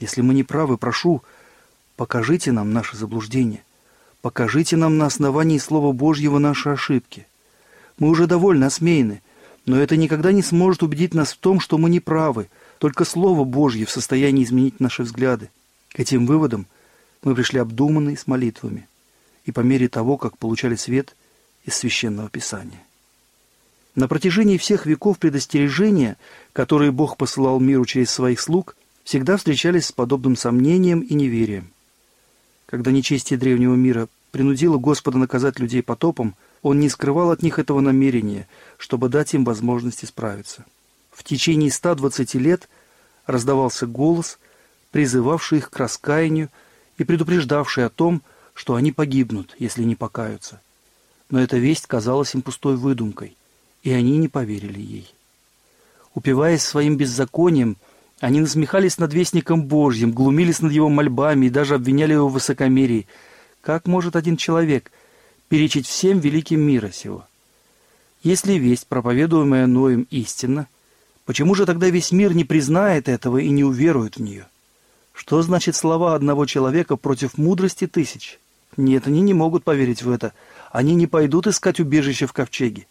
Если 0.00 0.20
мы 0.20 0.34
не 0.34 0.42
правы, 0.42 0.76
прошу, 0.76 1.22
покажите 1.96 2.52
нам 2.52 2.72
наши 2.72 2.96
заблуждения. 2.96 3.62
Покажите 4.22 4.76
нам 4.76 4.98
на 4.98 5.06
основании 5.06 5.58
Слова 5.58 5.92
Божьего 5.92 6.38
наши 6.38 6.70
ошибки. 6.70 7.26
Мы 7.98 8.08
уже 8.08 8.26
довольно 8.26 8.66
осмеяны, 8.66 9.22
но 9.66 9.80
это 9.80 9.96
никогда 9.96 10.32
не 10.32 10.42
сможет 10.42 10.82
убедить 10.82 11.14
нас 11.14 11.32
в 11.32 11.38
том, 11.38 11.60
что 11.60 11.78
мы 11.78 11.90
не 11.90 12.00
правы. 12.00 12.48
Только 12.78 13.04
Слово 13.04 13.44
Божье 13.44 13.86
в 13.86 13.90
состоянии 13.90 14.44
изменить 14.44 14.80
наши 14.80 15.02
взгляды. 15.02 15.48
К 15.90 16.00
этим 16.00 16.26
выводам 16.26 16.66
мы 17.22 17.34
пришли 17.34 17.58
обдуманные 17.58 18.16
с 18.16 18.26
молитвами 18.26 18.88
и 19.44 19.52
по 19.52 19.60
мере 19.60 19.88
того, 19.88 20.16
как 20.16 20.38
получали 20.38 20.74
свет 20.76 21.16
из 21.64 21.74
Священного 21.74 22.28
Писания. 22.28 22.82
На 23.94 24.08
протяжении 24.08 24.58
всех 24.58 24.84
веков 24.84 25.18
предостережения, 25.18 26.16
которые 26.52 26.92
Бог 26.92 27.16
посылал 27.16 27.60
миру 27.60 27.84
через 27.86 28.10
своих 28.10 28.40
слуг, 28.40 28.76
всегда 29.04 29.36
встречались 29.36 29.86
с 29.86 29.92
подобным 29.92 30.36
сомнением 30.36 31.00
и 31.00 31.14
неверием. 31.14 31.70
Когда 32.66 32.90
нечестие 32.90 33.38
древнего 33.38 33.74
мира 33.74 34.08
принудило 34.32 34.76
Господа 34.76 35.16
наказать 35.16 35.58
людей 35.58 35.82
потопом, 35.82 36.34
Он 36.62 36.78
не 36.78 36.90
скрывал 36.90 37.30
от 37.30 37.42
них 37.42 37.58
этого 37.58 37.80
намерения, 37.80 38.48
чтобы 38.76 39.08
дать 39.08 39.32
им 39.32 39.44
возможность 39.44 40.04
исправиться. 40.04 40.66
В 41.10 41.24
течение 41.24 41.70
120 41.70 42.34
лет 42.34 42.68
раздавался 43.24 43.86
голос, 43.86 44.38
призывавший 44.90 45.58
их 45.58 45.70
к 45.70 45.76
раскаянию 45.78 46.50
и 46.98 47.04
предупреждавший 47.04 47.86
о 47.86 47.90
том, 47.90 48.22
что 48.54 48.74
они 48.74 48.92
погибнут, 48.92 49.54
если 49.58 49.82
не 49.82 49.96
покаются. 49.96 50.60
Но 51.30 51.40
эта 51.40 51.58
весть 51.58 51.86
казалась 51.86 52.34
им 52.34 52.42
пустой 52.42 52.76
выдумкой– 52.76 53.36
и 53.86 53.92
они 53.92 54.18
не 54.18 54.26
поверили 54.26 54.80
ей. 54.80 55.14
Упиваясь 56.12 56.62
своим 56.62 56.96
беззаконием, 56.96 57.76
они 58.18 58.40
насмехались 58.40 58.98
над 58.98 59.14
Вестником 59.14 59.62
Божьим, 59.62 60.10
глумились 60.10 60.60
над 60.60 60.72
его 60.72 60.88
мольбами 60.88 61.46
и 61.46 61.50
даже 61.50 61.76
обвиняли 61.76 62.14
его 62.14 62.28
в 62.28 62.32
высокомерии. 62.32 63.06
Как 63.60 63.86
может 63.86 64.16
один 64.16 64.36
человек 64.36 64.90
перечить 65.48 65.86
всем 65.86 66.18
великим 66.18 66.62
мира 66.62 66.90
сего? 66.90 67.28
Если 68.24 68.54
весть, 68.54 68.88
проповедуемая 68.88 69.68
Ноем, 69.68 70.08
истинна, 70.10 70.66
почему 71.24 71.54
же 71.54 71.64
тогда 71.64 71.88
весь 71.88 72.10
мир 72.10 72.34
не 72.34 72.44
признает 72.44 73.08
этого 73.08 73.38
и 73.38 73.50
не 73.50 73.62
уверует 73.62 74.16
в 74.16 74.20
нее? 74.20 74.48
Что 75.16 75.42
значит 75.42 75.74
слова 75.74 76.14
одного 76.14 76.46
человека 76.46 76.94
против 76.94 77.36
мудрости 77.36 77.88
тысяч? 77.88 78.38
Нет, 78.76 79.08
они 79.08 79.22
не 79.22 79.34
могут 79.34 79.64
поверить 79.64 80.02
в 80.02 80.10
это. 80.10 80.32
Они 80.70 80.94
не 80.94 81.08
пойдут 81.08 81.48
искать 81.48 81.80
убежище 81.80 82.26
в 82.26 82.32
ковчеге 82.32 82.86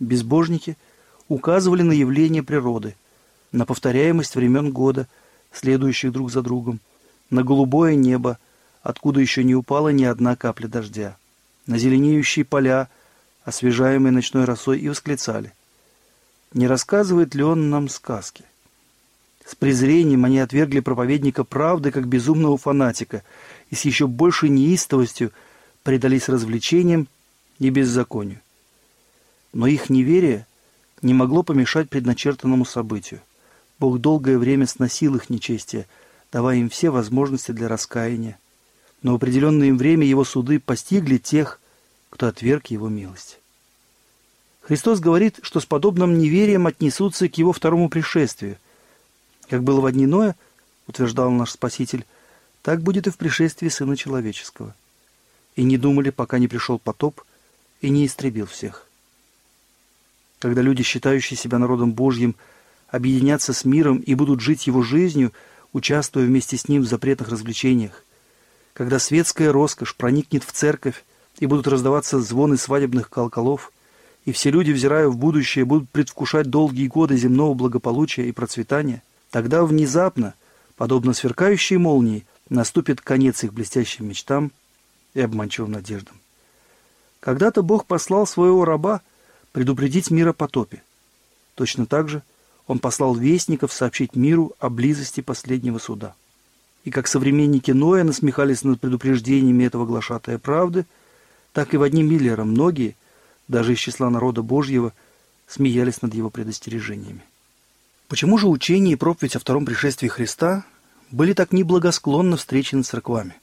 безбожники 0.00 0.76
указывали 1.28 1.82
на 1.82 1.92
явление 1.92 2.42
природы, 2.42 2.96
на 3.52 3.64
повторяемость 3.66 4.34
времен 4.34 4.72
года, 4.72 5.06
следующих 5.52 6.10
друг 6.10 6.32
за 6.32 6.42
другом, 6.42 6.80
на 7.28 7.44
голубое 7.44 7.94
небо, 7.94 8.38
откуда 8.82 9.20
еще 9.20 9.44
не 9.44 9.54
упала 9.54 9.90
ни 9.90 10.04
одна 10.04 10.34
капля 10.34 10.66
дождя, 10.66 11.16
на 11.66 11.78
зеленеющие 11.78 12.44
поля, 12.44 12.88
освежаемые 13.44 14.12
ночной 14.12 14.44
росой, 14.44 14.80
и 14.80 14.88
восклицали. 14.88 15.52
Не 16.52 16.66
рассказывает 16.66 17.34
ли 17.34 17.44
он 17.44 17.70
нам 17.70 17.88
сказки? 17.88 18.44
С 19.50 19.56
презрением 19.56 20.24
они 20.24 20.38
отвергли 20.38 20.78
проповедника 20.78 21.42
правды 21.42 21.90
как 21.90 22.06
безумного 22.06 22.56
фанатика 22.56 23.24
и 23.68 23.74
с 23.74 23.84
еще 23.84 24.06
большей 24.06 24.48
неистовостью 24.48 25.32
предались 25.82 26.28
развлечениям 26.28 27.08
и 27.58 27.68
беззаконию. 27.70 28.42
Но 29.52 29.66
их 29.66 29.90
неверие 29.90 30.46
не 31.02 31.14
могло 31.14 31.42
помешать 31.42 31.90
предначертанному 31.90 32.64
событию. 32.64 33.22
Бог 33.80 33.98
долгое 33.98 34.38
время 34.38 34.68
сносил 34.68 35.16
их 35.16 35.30
нечестие, 35.30 35.88
давая 36.30 36.58
им 36.58 36.70
все 36.70 36.90
возможности 36.90 37.50
для 37.50 37.66
раскаяния. 37.66 38.38
Но 39.02 39.10
в 39.10 39.14
определенное 39.16 39.66
им 39.66 39.78
время 39.78 40.06
его 40.06 40.22
суды 40.22 40.60
постигли 40.60 41.18
тех, 41.18 41.58
кто 42.08 42.28
отверг 42.28 42.68
его 42.68 42.88
милость. 42.88 43.40
Христос 44.60 45.00
говорит, 45.00 45.40
что 45.42 45.58
с 45.58 45.66
подобным 45.66 46.20
неверием 46.20 46.68
отнесутся 46.68 47.28
к 47.28 47.36
его 47.36 47.52
второму 47.52 47.88
пришествию. 47.88 48.56
Как 49.50 49.62
было 49.62 49.82
в 49.82 49.92
дни 49.92 50.06
Ноя, 50.06 50.34
утверждал 50.86 51.30
наш 51.30 51.50
Спаситель, 51.50 52.06
так 52.62 52.80
будет 52.80 53.06
и 53.06 53.10
в 53.10 53.18
пришествии 53.18 53.68
Сына 53.68 53.96
Человеческого. 53.96 54.74
И 55.56 55.62
не 55.64 55.76
думали, 55.76 56.08
пока 56.08 56.38
не 56.38 56.48
пришел 56.48 56.78
потоп 56.78 57.20
и 57.82 57.90
не 57.90 58.06
истребил 58.06 58.46
всех 58.46 58.86
когда 60.40 60.62
люди, 60.62 60.82
считающие 60.82 61.36
себя 61.36 61.58
народом 61.58 61.92
Божьим, 61.92 62.34
объединятся 62.88 63.52
с 63.52 63.64
миром 63.64 63.98
и 63.98 64.14
будут 64.14 64.40
жить 64.40 64.66
его 64.66 64.82
жизнью, 64.82 65.32
участвуя 65.72 66.26
вместе 66.26 66.56
с 66.56 66.66
ним 66.66 66.82
в 66.82 66.88
запретных 66.88 67.28
развлечениях, 67.28 68.04
когда 68.72 68.98
светская 68.98 69.52
роскошь 69.52 69.94
проникнет 69.94 70.42
в 70.42 70.50
церковь 70.50 71.04
и 71.38 71.46
будут 71.46 71.68
раздаваться 71.68 72.20
звоны 72.20 72.56
свадебных 72.56 73.10
колоколов, 73.10 73.70
и 74.24 74.32
все 74.32 74.50
люди, 74.50 74.72
взирая 74.72 75.08
в 75.08 75.16
будущее, 75.16 75.64
будут 75.64 75.88
предвкушать 75.90 76.48
долгие 76.48 76.88
годы 76.88 77.16
земного 77.16 77.54
благополучия 77.54 78.28
и 78.28 78.32
процветания, 78.32 79.02
тогда 79.30 79.64
внезапно, 79.64 80.34
подобно 80.76 81.12
сверкающей 81.12 81.76
молнии, 81.76 82.26
наступит 82.48 83.00
конец 83.00 83.44
их 83.44 83.52
блестящим 83.52 84.08
мечтам 84.08 84.52
и 85.14 85.20
обманчивым 85.20 85.72
надеждам. 85.72 86.16
Когда-то 87.20 87.62
Бог 87.62 87.86
послал 87.86 88.26
своего 88.26 88.64
раба, 88.64 89.02
предупредить 89.52 90.10
мир 90.10 90.28
о 90.28 90.32
потопе. 90.32 90.82
Точно 91.54 91.86
так 91.86 92.08
же 92.08 92.22
он 92.66 92.78
послал 92.78 93.14
вестников 93.14 93.72
сообщить 93.72 94.14
миру 94.14 94.54
о 94.58 94.70
близости 94.70 95.20
последнего 95.20 95.78
суда. 95.78 96.14
И 96.84 96.90
как 96.90 97.08
современники 97.08 97.72
Ноя 97.72 98.04
насмехались 98.04 98.62
над 98.62 98.80
предупреждениями 98.80 99.64
этого 99.64 99.84
глашатая 99.86 100.38
правды, 100.38 100.86
так 101.52 101.74
и 101.74 101.76
в 101.76 101.82
одни 101.82 102.02
Миллера 102.02 102.44
многие, 102.44 102.96
даже 103.48 103.74
из 103.74 103.78
числа 103.78 104.08
народа 104.08 104.42
Божьего, 104.42 104.92
смеялись 105.46 106.00
над 106.00 106.14
его 106.14 106.30
предостережениями. 106.30 107.22
Почему 108.10 108.38
же 108.38 108.48
учение 108.48 108.94
и 108.94 108.96
проповедь 108.96 109.36
о 109.36 109.38
втором 109.38 109.64
пришествии 109.64 110.08
Христа 110.08 110.64
были 111.12 111.32
так 111.32 111.52
неблагосклонно 111.52 112.36
встречены 112.36 112.82
церквами? 112.82 113.36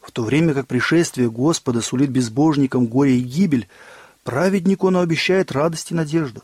В 0.00 0.10
то 0.10 0.24
время 0.24 0.52
как 0.52 0.66
пришествие 0.66 1.30
Господа 1.30 1.80
сулит 1.80 2.10
безбожникам 2.10 2.86
горе 2.86 3.18
и 3.18 3.22
гибель, 3.22 3.68
Праведнику 4.24 4.88
оно 4.88 5.00
обещает 5.00 5.52
радость 5.52 5.92
и 5.92 5.94
надежду. 5.94 6.42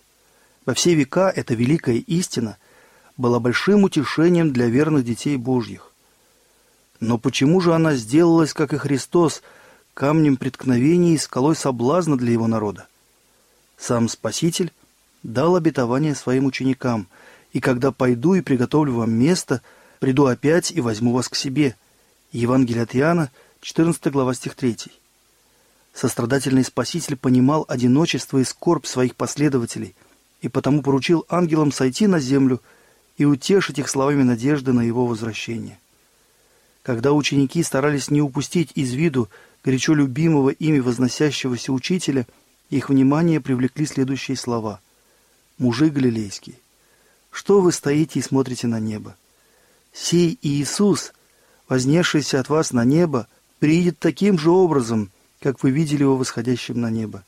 Во 0.65 0.75
все 0.75 0.95
века 0.95 1.29
эта 1.35 1.55
великая 1.55 1.97
истина 1.97 2.57
была 3.17 3.41
большим 3.41 3.83
утешением 3.83 4.53
для 4.53 4.67
верных 4.69 5.05
детей 5.05 5.37
Божьих. 5.37 5.91
Но 7.01 7.19
почему 7.19 7.61
же 7.61 7.75
она 7.75 7.97
сделалась, 7.97 8.55
как 8.55 8.75
и 8.75 8.79
Христос, 8.79 9.43
камнем 9.93 10.37
преткновения 10.37 11.15
и 11.15 11.19
скалой 11.19 11.57
соблазна 11.57 12.17
для 12.17 12.31
его 12.31 12.47
народа? 12.47 12.87
Сам 13.77 14.09
Спаситель 14.09 14.73
дал 15.25 15.57
обетование 15.57 16.15
своим 16.15 16.47
ученикам, 16.47 17.09
и 17.57 17.61
когда 17.61 17.91
пойду 17.91 18.35
и 18.35 18.43
приготовлю 18.43 18.93
вам 18.93 19.13
место, 19.13 19.63
приду 19.99 20.27
опять 20.27 20.71
и 20.71 20.83
возьму 20.83 21.15
вас 21.15 21.31
к 21.31 21.35
себе. 21.35 21.75
Евангелие 22.31 22.83
от 22.83 22.95
Иоанна, 22.95 23.31
14 23.63 24.09
глава, 24.13 24.35
стих 24.35 24.55
3. 24.55 24.77
Сострадательный 25.95 26.65
Спаситель 26.65 27.17
понимал 27.17 27.65
одиночество 27.67 28.37
и 28.37 28.45
скорбь 28.45 28.85
своих 28.85 29.17
последователей 29.17 29.95
и 30.43 30.49
потому 30.49 30.83
поручил 30.83 31.25
ангелам 31.31 31.73
сойти 31.73 32.07
на 32.07 32.21
землю 32.21 32.61
и 33.17 33.25
утешить 33.25 33.79
их 33.79 33.89
словами 33.89 34.23
надежды 34.23 34.75
на 34.75 34.83
его 34.83 35.07
возвращение. 35.07 35.79
Когда 36.83 37.15
ученики 37.15 37.63
старались 37.63 38.11
не 38.11 38.21
упустить 38.21 38.73
из 38.75 38.93
виду 38.93 39.31
горячо 39.65 39.95
любимого 39.95 40.51
ими 40.51 40.81
возносящегося 40.81 41.73
учителя, 41.73 42.27
их 42.69 42.91
внимание 42.91 43.41
привлекли 43.41 43.87
следующие 43.87 44.37
слова. 44.37 44.79
«Мужи 45.57 45.89
галилейские, 45.89 46.57
что 47.37 47.61
вы 47.61 47.73
стоите 47.73 48.19
и 48.19 48.23
смотрите 48.23 48.67
на 48.67 48.81
небо? 48.81 49.17
Сей 49.93 50.39
Иисус, 50.43 51.13
вознесшийся 51.69 52.41
от 52.41 52.49
вас 52.49 52.73
на 52.73 52.85
небо, 52.85 53.29
приедет 53.59 53.99
таким 53.99 54.39
же 54.39 54.51
образом, 54.51 55.11
как 55.41 55.63
вы 55.63 55.71
видели 55.71 56.03
его 56.03 56.17
восходящим 56.17 56.81
на 56.81 56.91
небо». 56.91 57.25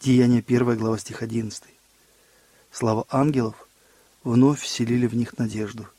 Деяние 0.00 0.44
1 0.46 0.76
глава 0.76 0.98
стих 0.98 1.22
11. 1.22 1.62
Слава 2.72 3.06
ангелов 3.08 3.68
вновь 4.24 4.60
вселили 4.60 5.06
в 5.06 5.14
них 5.14 5.38
надежду– 5.38 5.86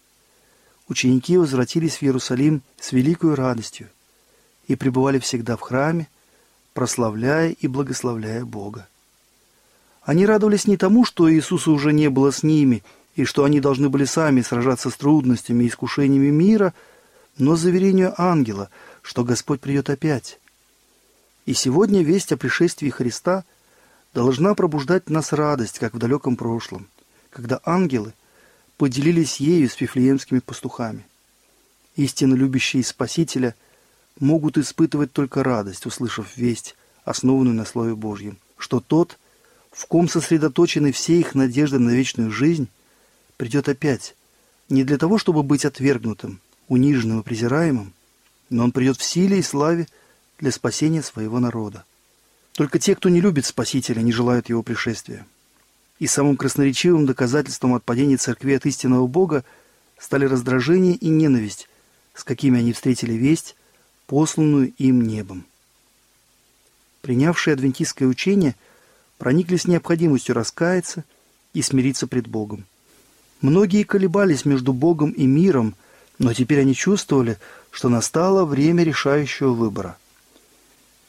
ученики 0.88 1.38
возвратились 1.38 1.98
в 1.98 2.04
Иерусалим 2.04 2.62
с 2.80 2.92
великой 2.92 3.36
радостью 3.36 3.90
и 4.68 4.76
пребывали 4.76 5.20
всегда 5.20 5.58
в 5.58 5.62
храме, 5.62 6.08
прославляя 6.74 7.50
и 7.52 7.68
благословляя 7.68 8.46
Бога. 8.46 8.88
Они 10.04 10.26
радовались 10.26 10.68
не 10.68 10.78
тому, 10.78 11.06
что 11.06 11.32
Иисуса 11.32 11.72
уже 11.72 11.94
не 11.94 12.10
было 12.10 12.32
с 12.32 12.44
ними, 12.44 12.84
и 13.16 13.26
что 13.26 13.44
они 13.44 13.60
должны 13.60 13.90
были 13.90 14.06
сами 14.06 14.42
сражаться 14.42 14.90
с 14.90 14.96
трудностями 14.96 15.64
и 15.64 15.68
искушениями 15.68 16.30
мира, 16.30 16.74
но 17.38 17.56
заверению 17.56 18.14
ангела, 18.18 18.70
что 19.02 19.24
Господь 19.24 19.62
придет 19.62 19.90
опять. 19.90 20.40
И 21.46 21.54
сегодня 21.54 22.04
весть 22.04 22.32
о 22.32 22.38
пришествии 22.38 22.90
Христа 22.90 23.44
должна 24.14 24.56
пробуждать 24.56 25.04
в 25.08 25.12
нас 25.12 25.34
радость, 25.34 25.80
как 25.80 25.94
в 25.94 25.98
далеком 25.98 26.36
прошлом, 26.36 26.88
когда 27.32 27.60
ангелы– 27.66 28.14
поделились 28.78 29.38
ею 29.38 29.70
с 29.70 29.80
вифлеемскими 29.80 30.40
пастухами. 30.40 31.06
Истинно 31.96 32.36
любящие 32.36 32.84
Спасителя 32.84 33.56
могут 34.20 34.58
испытывать 34.58 35.14
только 35.14 35.44
радость, 35.44 35.86
услышав 35.86 36.36
весть, 36.38 36.76
основанную 37.06 37.56
на 37.56 37.66
Слове 37.66 37.96
Божьем, 37.96 38.38
что 38.58 38.80
тот, 38.80 39.18
в 39.72 39.86
ком 39.86 40.10
сосредоточены 40.10 40.92
все 40.92 41.20
их 41.20 41.36
надежды 41.36 41.80
на 41.80 41.92
вечную 41.92 42.32
жизнь, 42.32 42.68
придет 43.38 43.70
опять, 43.70 44.16
не 44.70 44.84
для 44.84 44.98
того, 44.98 45.18
чтобы 45.18 45.44
быть 45.44 45.66
отвергнутым, 45.66 46.40
униженным 46.68 47.22
и 47.22 47.24
презираемым, 47.24 47.94
но 48.50 48.64
он 48.64 48.72
придет 48.72 48.98
в 48.98 49.04
силе 49.04 49.40
и 49.40 49.42
славе 49.42 49.88
для 50.40 50.52
спасения 50.52 51.02
своего 51.02 51.40
народа. 51.40 51.84
Только 52.54 52.80
те, 52.80 52.96
кто 52.96 53.10
не 53.10 53.22
любит 53.22 53.46
Спасителя, 53.46 54.02
не 54.02 54.12
желают 54.12 54.50
его 54.50 54.62
пришествия 54.64 55.26
и 56.04 56.08
самым 56.08 56.36
красноречивым 56.36 57.06
доказательством 57.06 57.76
отпадения 57.76 58.18
церкви 58.18 58.56
от 58.56 58.66
истинного 58.66 59.08
Бога 59.08 59.46
стали 59.98 60.26
раздражение 60.26 60.96
и 60.96 61.08
ненависть, 61.08 61.70
с 62.14 62.26
какими 62.26 62.60
они 62.60 62.74
встретили 62.74 63.14
весть, 63.14 63.56
посланную 64.06 64.74
им 64.78 65.02
небом. 65.02 65.46
Принявшие 67.02 67.54
адвентистское 67.54 68.06
учение 68.06 68.56
прониклись 69.18 69.66
необходимостью 69.66 70.36
раскаяться 70.36 71.06
и 71.54 71.62
смириться 71.62 72.06
пред 72.06 72.28
Богом. 72.28 72.66
Многие 73.44 73.84
колебались 73.84 74.46
между 74.46 74.72
Богом 74.72 75.12
и 75.12 75.26
миром, 75.26 75.76
но 76.18 76.34
теперь 76.34 76.62
они 76.62 76.74
чувствовали, 76.74 77.38
что 77.72 77.90
настало 77.90 78.46
время 78.46 78.86
решающего 78.86 79.52
выбора. 79.52 79.98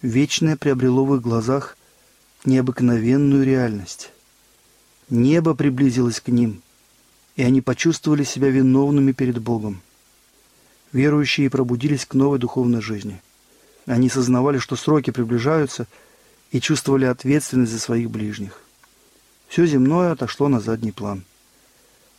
Вечное 0.03 0.57
приобрело 0.57 1.05
в 1.05 1.15
их 1.15 1.23
глазах 1.23 1.77
необыкновенную 2.45 3.45
реальность. 3.45 4.11
Небо 5.09 5.55
приблизилось 5.55 6.21
к 6.21 6.27
ним, 6.27 6.61
и 7.37 7.45
они 7.45 7.61
почувствовали 7.61 8.25
себя 8.25 8.49
виновными 8.51 9.13
перед 9.13 9.39
Богом. 9.39 9.81
Верующие 10.93 11.49
пробудились 11.49 12.05
к 12.05 12.15
новой 12.15 12.41
духовной 12.41 12.83
жизни. 12.83 13.23
Они 13.87 14.09
сознавали, 14.09 14.59
что 14.59 14.75
сроки 14.75 15.13
приближаются, 15.13 15.87
и 16.51 16.61
чувствовали 16.61 17.05
ответственность 17.05 17.71
за 17.71 17.79
своих 17.79 18.11
ближних. 18.11 18.61
Все 19.47 19.67
земное 19.67 20.11
отошло 20.11 20.49
на 20.49 20.59
задний 20.59 20.93
план. 20.93 21.23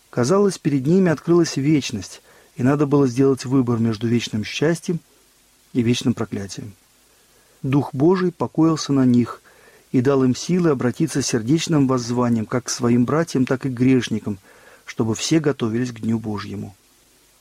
Казалось, 0.09 0.57
перед 0.57 0.85
ними 0.85 1.11
открылась 1.11 1.57
вечность, 1.57 2.21
и 2.55 2.63
надо 2.63 2.85
было 2.85 3.07
сделать 3.07 3.45
выбор 3.45 3.79
между 3.79 4.07
вечным 4.07 4.43
счастьем 4.43 4.99
и 5.73 5.81
вечным 5.81 6.13
проклятием. 6.13 6.73
Дух 7.63 7.93
Божий 7.93 8.31
покоился 8.31 8.93
на 8.93 9.05
них, 9.05 9.41
и 9.91 10.01
дал 10.01 10.25
им 10.25 10.35
силы 10.35 10.71
обратиться 10.71 11.21
сердечным 11.21 11.87
воззванием 11.87 12.45
как 12.45 12.65
к 12.65 12.69
своим 12.69 13.05
братьям, 13.05 13.45
так 13.45 13.65
и 13.65 13.69
к 13.69 13.73
грешникам, 13.73 14.39
чтобы 14.85 15.15
все 15.15 15.39
готовились 15.39 15.93
к 15.93 16.01
Дню 16.01 16.19
Божьему. 16.19 16.75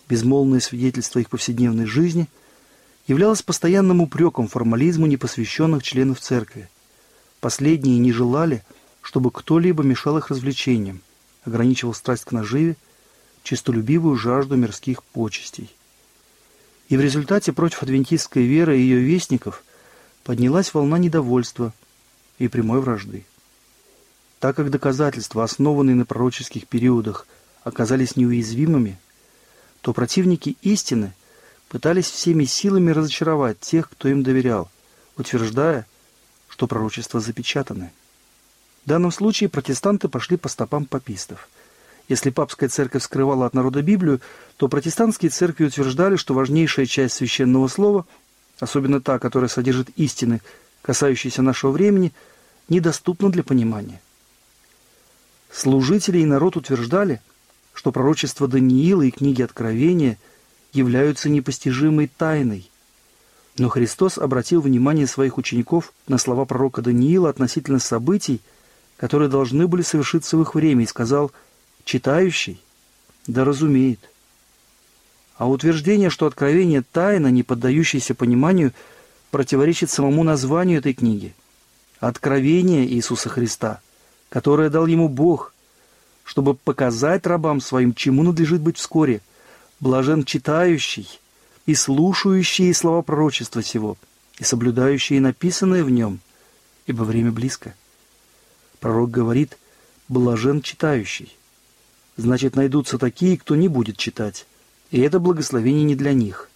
Безмолвное 0.08 0.60
свидетельство 0.60 1.18
их 1.18 1.30
повседневной 1.30 1.86
жизни 1.86 2.28
являлось 3.08 3.42
постоянным 3.42 4.00
упреком 4.00 4.46
формализму 4.46 5.06
непосвященных 5.06 5.82
членов 5.82 6.20
церкви. 6.20 6.68
Последние 7.40 7.98
не 7.98 8.12
желали, 8.12 8.62
чтобы 9.02 9.32
кто-либо 9.32 9.82
мешал 9.82 10.16
их 10.18 10.30
развлечениям, 10.30 11.00
ограничивал 11.44 11.94
страсть 11.94 12.24
к 12.24 12.32
наживе, 12.32 12.76
честолюбивую 13.42 14.16
жажду 14.16 14.56
мирских 14.56 15.02
почестей. 15.02 15.74
И 16.88 16.96
в 16.96 17.00
результате 17.00 17.52
против 17.52 17.82
адвентистской 17.82 18.44
веры 18.44 18.78
и 18.78 18.82
ее 18.82 18.98
вестников 18.98 19.62
поднялась 20.22 20.72
волна 20.74 20.98
недовольства– 20.98 21.72
и 22.38 22.48
прямой 22.48 22.80
вражды. 22.80 23.24
Так 24.40 24.56
как 24.56 24.70
доказательства, 24.70 25.44
основанные 25.44 25.96
на 25.96 26.04
пророческих 26.04 26.66
периодах, 26.66 27.26
оказались 27.62 28.16
неуязвимыми, 28.16 28.98
то 29.80 29.92
противники 29.92 30.56
истины 30.62 31.12
пытались 31.68 32.10
всеми 32.10 32.44
силами 32.44 32.90
разочаровать 32.90 33.60
тех, 33.60 33.88
кто 33.90 34.08
им 34.08 34.22
доверял, 34.22 34.70
утверждая, 35.16 35.86
что 36.48 36.66
пророчества 36.66 37.20
запечатаны. 37.20 37.92
В 38.84 38.88
данном 38.88 39.10
случае 39.12 39.48
протестанты 39.48 40.08
пошли 40.08 40.36
по 40.36 40.48
стопам 40.48 40.84
папистов. 40.84 41.48
Если 42.08 42.28
папская 42.28 42.68
церковь 42.68 43.02
скрывала 43.02 43.46
от 43.46 43.54
народа 43.54 43.80
Библию, 43.80 44.20
то 44.58 44.68
протестантские 44.68 45.30
церкви 45.30 45.64
утверждали, 45.64 46.16
что 46.16 46.34
важнейшая 46.34 46.84
часть 46.84 47.14
священного 47.14 47.68
слова, 47.68 48.04
особенно 48.60 49.00
та, 49.00 49.18
которая 49.18 49.48
содержит 49.48 49.88
истины, 49.96 50.42
касающиеся 50.82 51.40
нашего 51.40 51.70
времени, 51.70 52.12
недоступна 52.68 53.30
для 53.30 53.42
понимания. 53.42 54.02
Служители 55.50 56.18
и 56.18 56.26
народ 56.26 56.56
утверждали, 56.56 57.22
что 57.72 57.90
пророчества 57.90 58.48
Даниила 58.48 59.02
и 59.02 59.10
книги 59.10 59.40
Откровения 59.40 60.18
являются 60.74 61.30
непостижимой 61.30 62.10
тайной. 62.14 62.70
Но 63.56 63.70
Христос 63.70 64.18
обратил 64.18 64.60
внимание 64.60 65.06
своих 65.06 65.38
учеников 65.38 65.94
на 66.06 66.18
слова 66.18 66.44
пророка 66.44 66.82
Даниила 66.82 67.30
относительно 67.30 67.78
событий, 67.78 68.40
которые 69.04 69.28
должны 69.28 69.66
были 69.66 69.82
совершиться 69.82 70.38
в 70.38 70.40
их 70.40 70.54
время, 70.54 70.84
и 70.84 70.86
сказал 70.86 71.30
«читающий, 71.84 72.58
да 73.26 73.44
разумеет». 73.44 74.00
А 75.36 75.46
утверждение, 75.46 76.08
что 76.08 76.24
откровение 76.24 76.80
тайна, 76.80 77.26
не 77.26 77.42
поддающееся 77.42 78.14
пониманию– 78.14 78.72
противоречит 79.30 79.90
самому 79.90 80.22
названию 80.22 80.78
этой 80.78 80.94
книги– 80.94 81.34
«Откровение 82.00 82.86
Иисуса 82.86 83.28
Христа», 83.28 83.82
которое 84.30 84.70
дал 84.70 84.86
ему 84.86 85.10
Бог, 85.10 85.52
чтобы 86.24 86.54
показать 86.54 87.26
рабам 87.26 87.60
своим, 87.60 87.92
чему 87.92 88.22
надлежит 88.22 88.62
быть 88.62 88.78
вскоре, 88.78 89.20
блажен 89.80 90.24
читающий 90.24 91.20
и 91.66 91.74
слушающий 91.74 92.72
слова 92.72 93.02
пророчества 93.02 93.62
сего, 93.62 93.98
и 94.38 94.44
соблюдающие 94.44 95.20
написанное 95.20 95.84
в 95.84 95.90
нем, 95.90 96.20
ибо 96.86 97.02
время 97.02 97.32
близко. 97.32 97.74
Пророк 98.84 99.10
говорит 99.10 99.56
«блажен 100.10 100.60
читающий». 100.60 101.34
Значит, 102.18 102.54
найдутся 102.54 102.98
такие, 102.98 103.38
кто 103.38 103.56
не 103.56 103.66
будет 103.66 103.96
читать, 103.96 104.44
и 104.90 105.00
это 105.00 105.18
благословение 105.20 105.84
не 105.84 105.94
для 105.94 106.12
них. 106.12 106.50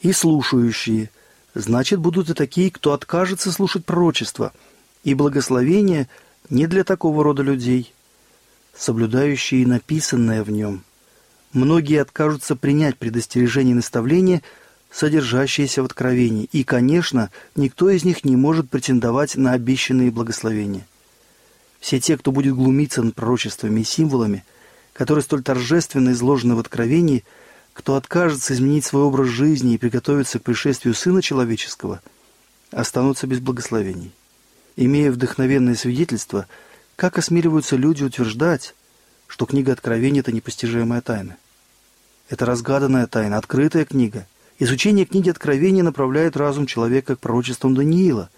И 0.00 0.12
слушающие– 0.12 1.10
значит, 1.54 1.98
будут 1.98 2.30
и 2.30 2.34
такие, 2.34 2.70
кто 2.70 2.92
откажется 2.92 3.50
слушать 3.50 3.84
пророчество, 3.84 4.52
и 5.02 5.14
благословение 5.14 6.08
не 6.50 6.68
для 6.68 6.84
такого 6.84 7.24
рода 7.24 7.42
людей, 7.42 7.92
соблюдающие 8.76 9.66
написанное 9.66 10.44
в 10.44 10.52
нем. 10.52 10.84
Многие 11.52 12.00
откажутся 12.00 12.54
принять 12.54 12.96
предостережение 12.96 13.72
и 13.72 13.74
наставления, 13.74 14.42
содержащиеся 14.92 15.82
в 15.82 15.86
откровении, 15.86 16.48
и, 16.52 16.62
конечно, 16.62 17.32
никто 17.56 17.90
из 17.90 18.04
них 18.04 18.24
не 18.24 18.36
может 18.36 18.70
претендовать 18.70 19.34
на 19.34 19.54
обещанные 19.54 20.12
благословения. 20.12 20.86
Все 21.82 22.00
те, 22.00 22.16
кто 22.16 22.32
будет 22.32 22.54
глумиться 22.54 23.02
над 23.02 23.14
пророчествами 23.14 23.80
и 23.80 23.84
символами, 23.84 24.42
которые 24.94 25.22
столь 25.22 25.42
торжественно 25.42 26.12
изложены 26.12 26.54
в 26.54 26.60
откровении– 26.60 27.24
кто 27.72 27.96
откажется 27.96 28.54
изменить 28.54 28.84
свой 28.84 29.02
образ 29.02 29.28
жизни 29.28 29.74
и 29.74 29.78
приготовиться 29.78 30.38
к 30.38 30.42
пришествию 30.42 30.94
Сына 30.94 31.22
Человеческого, 31.22 32.02
останутся 32.70 33.26
без 33.26 33.40
благословений. 33.40 34.12
Имея 34.76 35.10
вдохновенное 35.10 35.74
свидетельство, 35.74 36.46
как 36.96 37.18
осмеливаются 37.18 37.76
люди 37.76 38.04
утверждать, 38.04 38.74
что 39.26 39.46
книга 39.46 39.72
Откровения– 39.72 40.20
это 40.22 40.32
непостижимая 40.32 41.00
тайна? 41.00 41.36
Это 42.28 42.46
разгаданная 42.46 43.06
тайна, 43.06 43.38
открытая 43.38 43.84
книга. 43.84 44.26
Изучение 44.58 45.06
книги 45.06 45.30
Откровения 45.30 45.82
направляет 45.82 46.36
разум 46.36 46.66
человека 46.66 47.16
к 47.16 47.20
пророчествам 47.20 47.74
Даниила, 47.74 48.30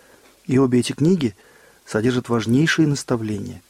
и 0.47 0.59
обе 0.59 0.81
эти 0.81 0.93
книги 0.93 1.35
содержат 1.85 2.29
важнейшие 2.29 2.89
наставления. 2.89 3.63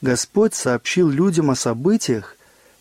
Господь 0.00 0.54
сообщил 0.54 1.08
людям 1.08 1.50
о 1.50 1.56
событиях, 1.56 2.36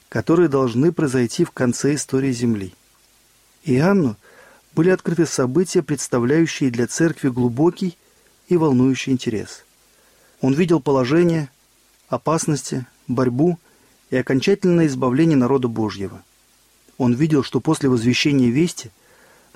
которые 0.10 0.50
должны 0.50 0.92
произойти 0.92 1.44
в 1.44 1.52
конце 1.52 1.96
истории 1.96 2.32
Земли. 2.32 2.74
Иоанну 3.64 4.16
были 4.74 4.90
открыты 4.90 5.26
события, 5.26 5.82
представляющие 5.82 6.70
для 6.70 6.88
церкви 6.88 7.30
глубокий 7.30 7.98
и 8.48 8.58
волнующий 8.58 9.12
интерес. 9.12 9.66
Он 10.42 10.54
видел 10.54 10.80
положение, 10.80 11.50
опасности, 12.10 12.86
борьбу 13.08 13.58
и 14.10 14.18
окончательное 14.18 14.86
избавление 14.88 15.38
народа 15.38 15.68
Божьего. 15.68 16.22
Он 16.98 17.14
видел, 17.14 17.44
что 17.44 17.60
после 17.60 17.90
возвещения 17.90 18.50
вести 18.50 18.92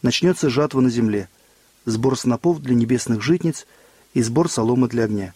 начнется 0.01 0.49
жатва 0.49 0.81
на 0.81 0.89
земле, 0.89 1.29
сбор 1.85 2.17
снопов 2.17 2.59
для 2.59 2.75
небесных 2.75 3.21
житниц 3.21 3.65
и 4.13 4.21
сбор 4.21 4.49
соломы 4.49 4.87
для 4.87 5.05
огня. 5.05 5.33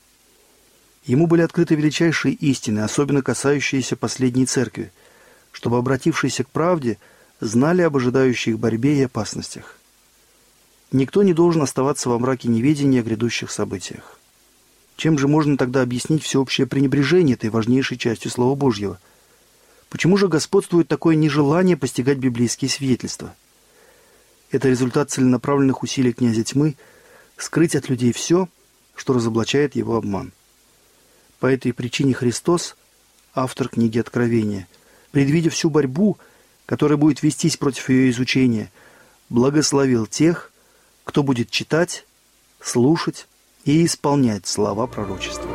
Ему 1.05 1.27
были 1.27 1.41
открыты 1.41 1.75
величайшие 1.75 2.33
истины, 2.33 2.79
особенно 2.79 3.21
касающиеся 3.21 3.95
последней 3.95 4.45
церкви, 4.45 4.91
чтобы 5.51 5.77
обратившиеся 5.77 6.43
к 6.43 6.49
правде 6.49 6.97
знали 7.39 7.81
об 7.81 7.95
ожидающих 7.95 8.57
борьбе 8.57 8.99
и 8.99 9.03
опасностях. 9.03 9.77
Никто 10.91 11.23
не 11.23 11.33
должен 11.33 11.61
оставаться 11.61 12.09
во 12.09 12.19
мраке 12.19 12.47
неведения 12.47 13.01
о 13.01 13.03
грядущих 13.03 13.51
событиях. 13.51 14.19
Чем 14.95 15.17
же 15.17 15.27
можно 15.27 15.57
тогда 15.57 15.81
объяснить 15.81 16.23
всеобщее 16.23 16.67
пренебрежение 16.67 17.35
этой 17.35 17.49
важнейшей 17.49 17.97
частью 17.97 18.31
Слова 18.31 18.55
Божьего? 18.55 18.99
Почему 19.89 20.17
же 20.17 20.27
господствует 20.27 20.87
такое 20.87 21.15
нежелание 21.15 21.77
постигать 21.77 22.17
библейские 22.17 22.69
свидетельства? 22.69 23.35
Это 24.51 24.69
результат 24.69 25.11
целенаправленных 25.11 25.83
усилий 25.83 26.13
князя 26.13 26.43
тьмы 26.43 26.75
скрыть 27.37 27.75
от 27.75 27.89
людей 27.89 28.13
все, 28.13 28.47
что 28.95 29.13
разоблачает 29.13 29.75
его 29.75 29.95
обман. 29.95 30.31
По 31.39 31.47
этой 31.47 31.73
причине 31.73 32.13
Христос, 32.13 32.75
автор 33.33 33.69
книги 33.69 33.99
Откровения, 33.99 34.67
предвидя 35.11 35.49
всю 35.49 35.69
борьбу, 35.69 36.17
которая 36.65 36.97
будет 36.97 37.21
вестись 37.21 37.57
против 37.57 37.89
ее 37.89 38.09
изучения, 38.09 38.71
благословил 39.29 40.07
тех, 40.07 40.51
кто 41.03 41.23
будет 41.23 41.51
читать, 41.51 42.05
слушать 42.59 43.27
и 43.63 43.85
исполнять 43.85 44.47
слова 44.47 44.87
пророчества. 44.87 45.54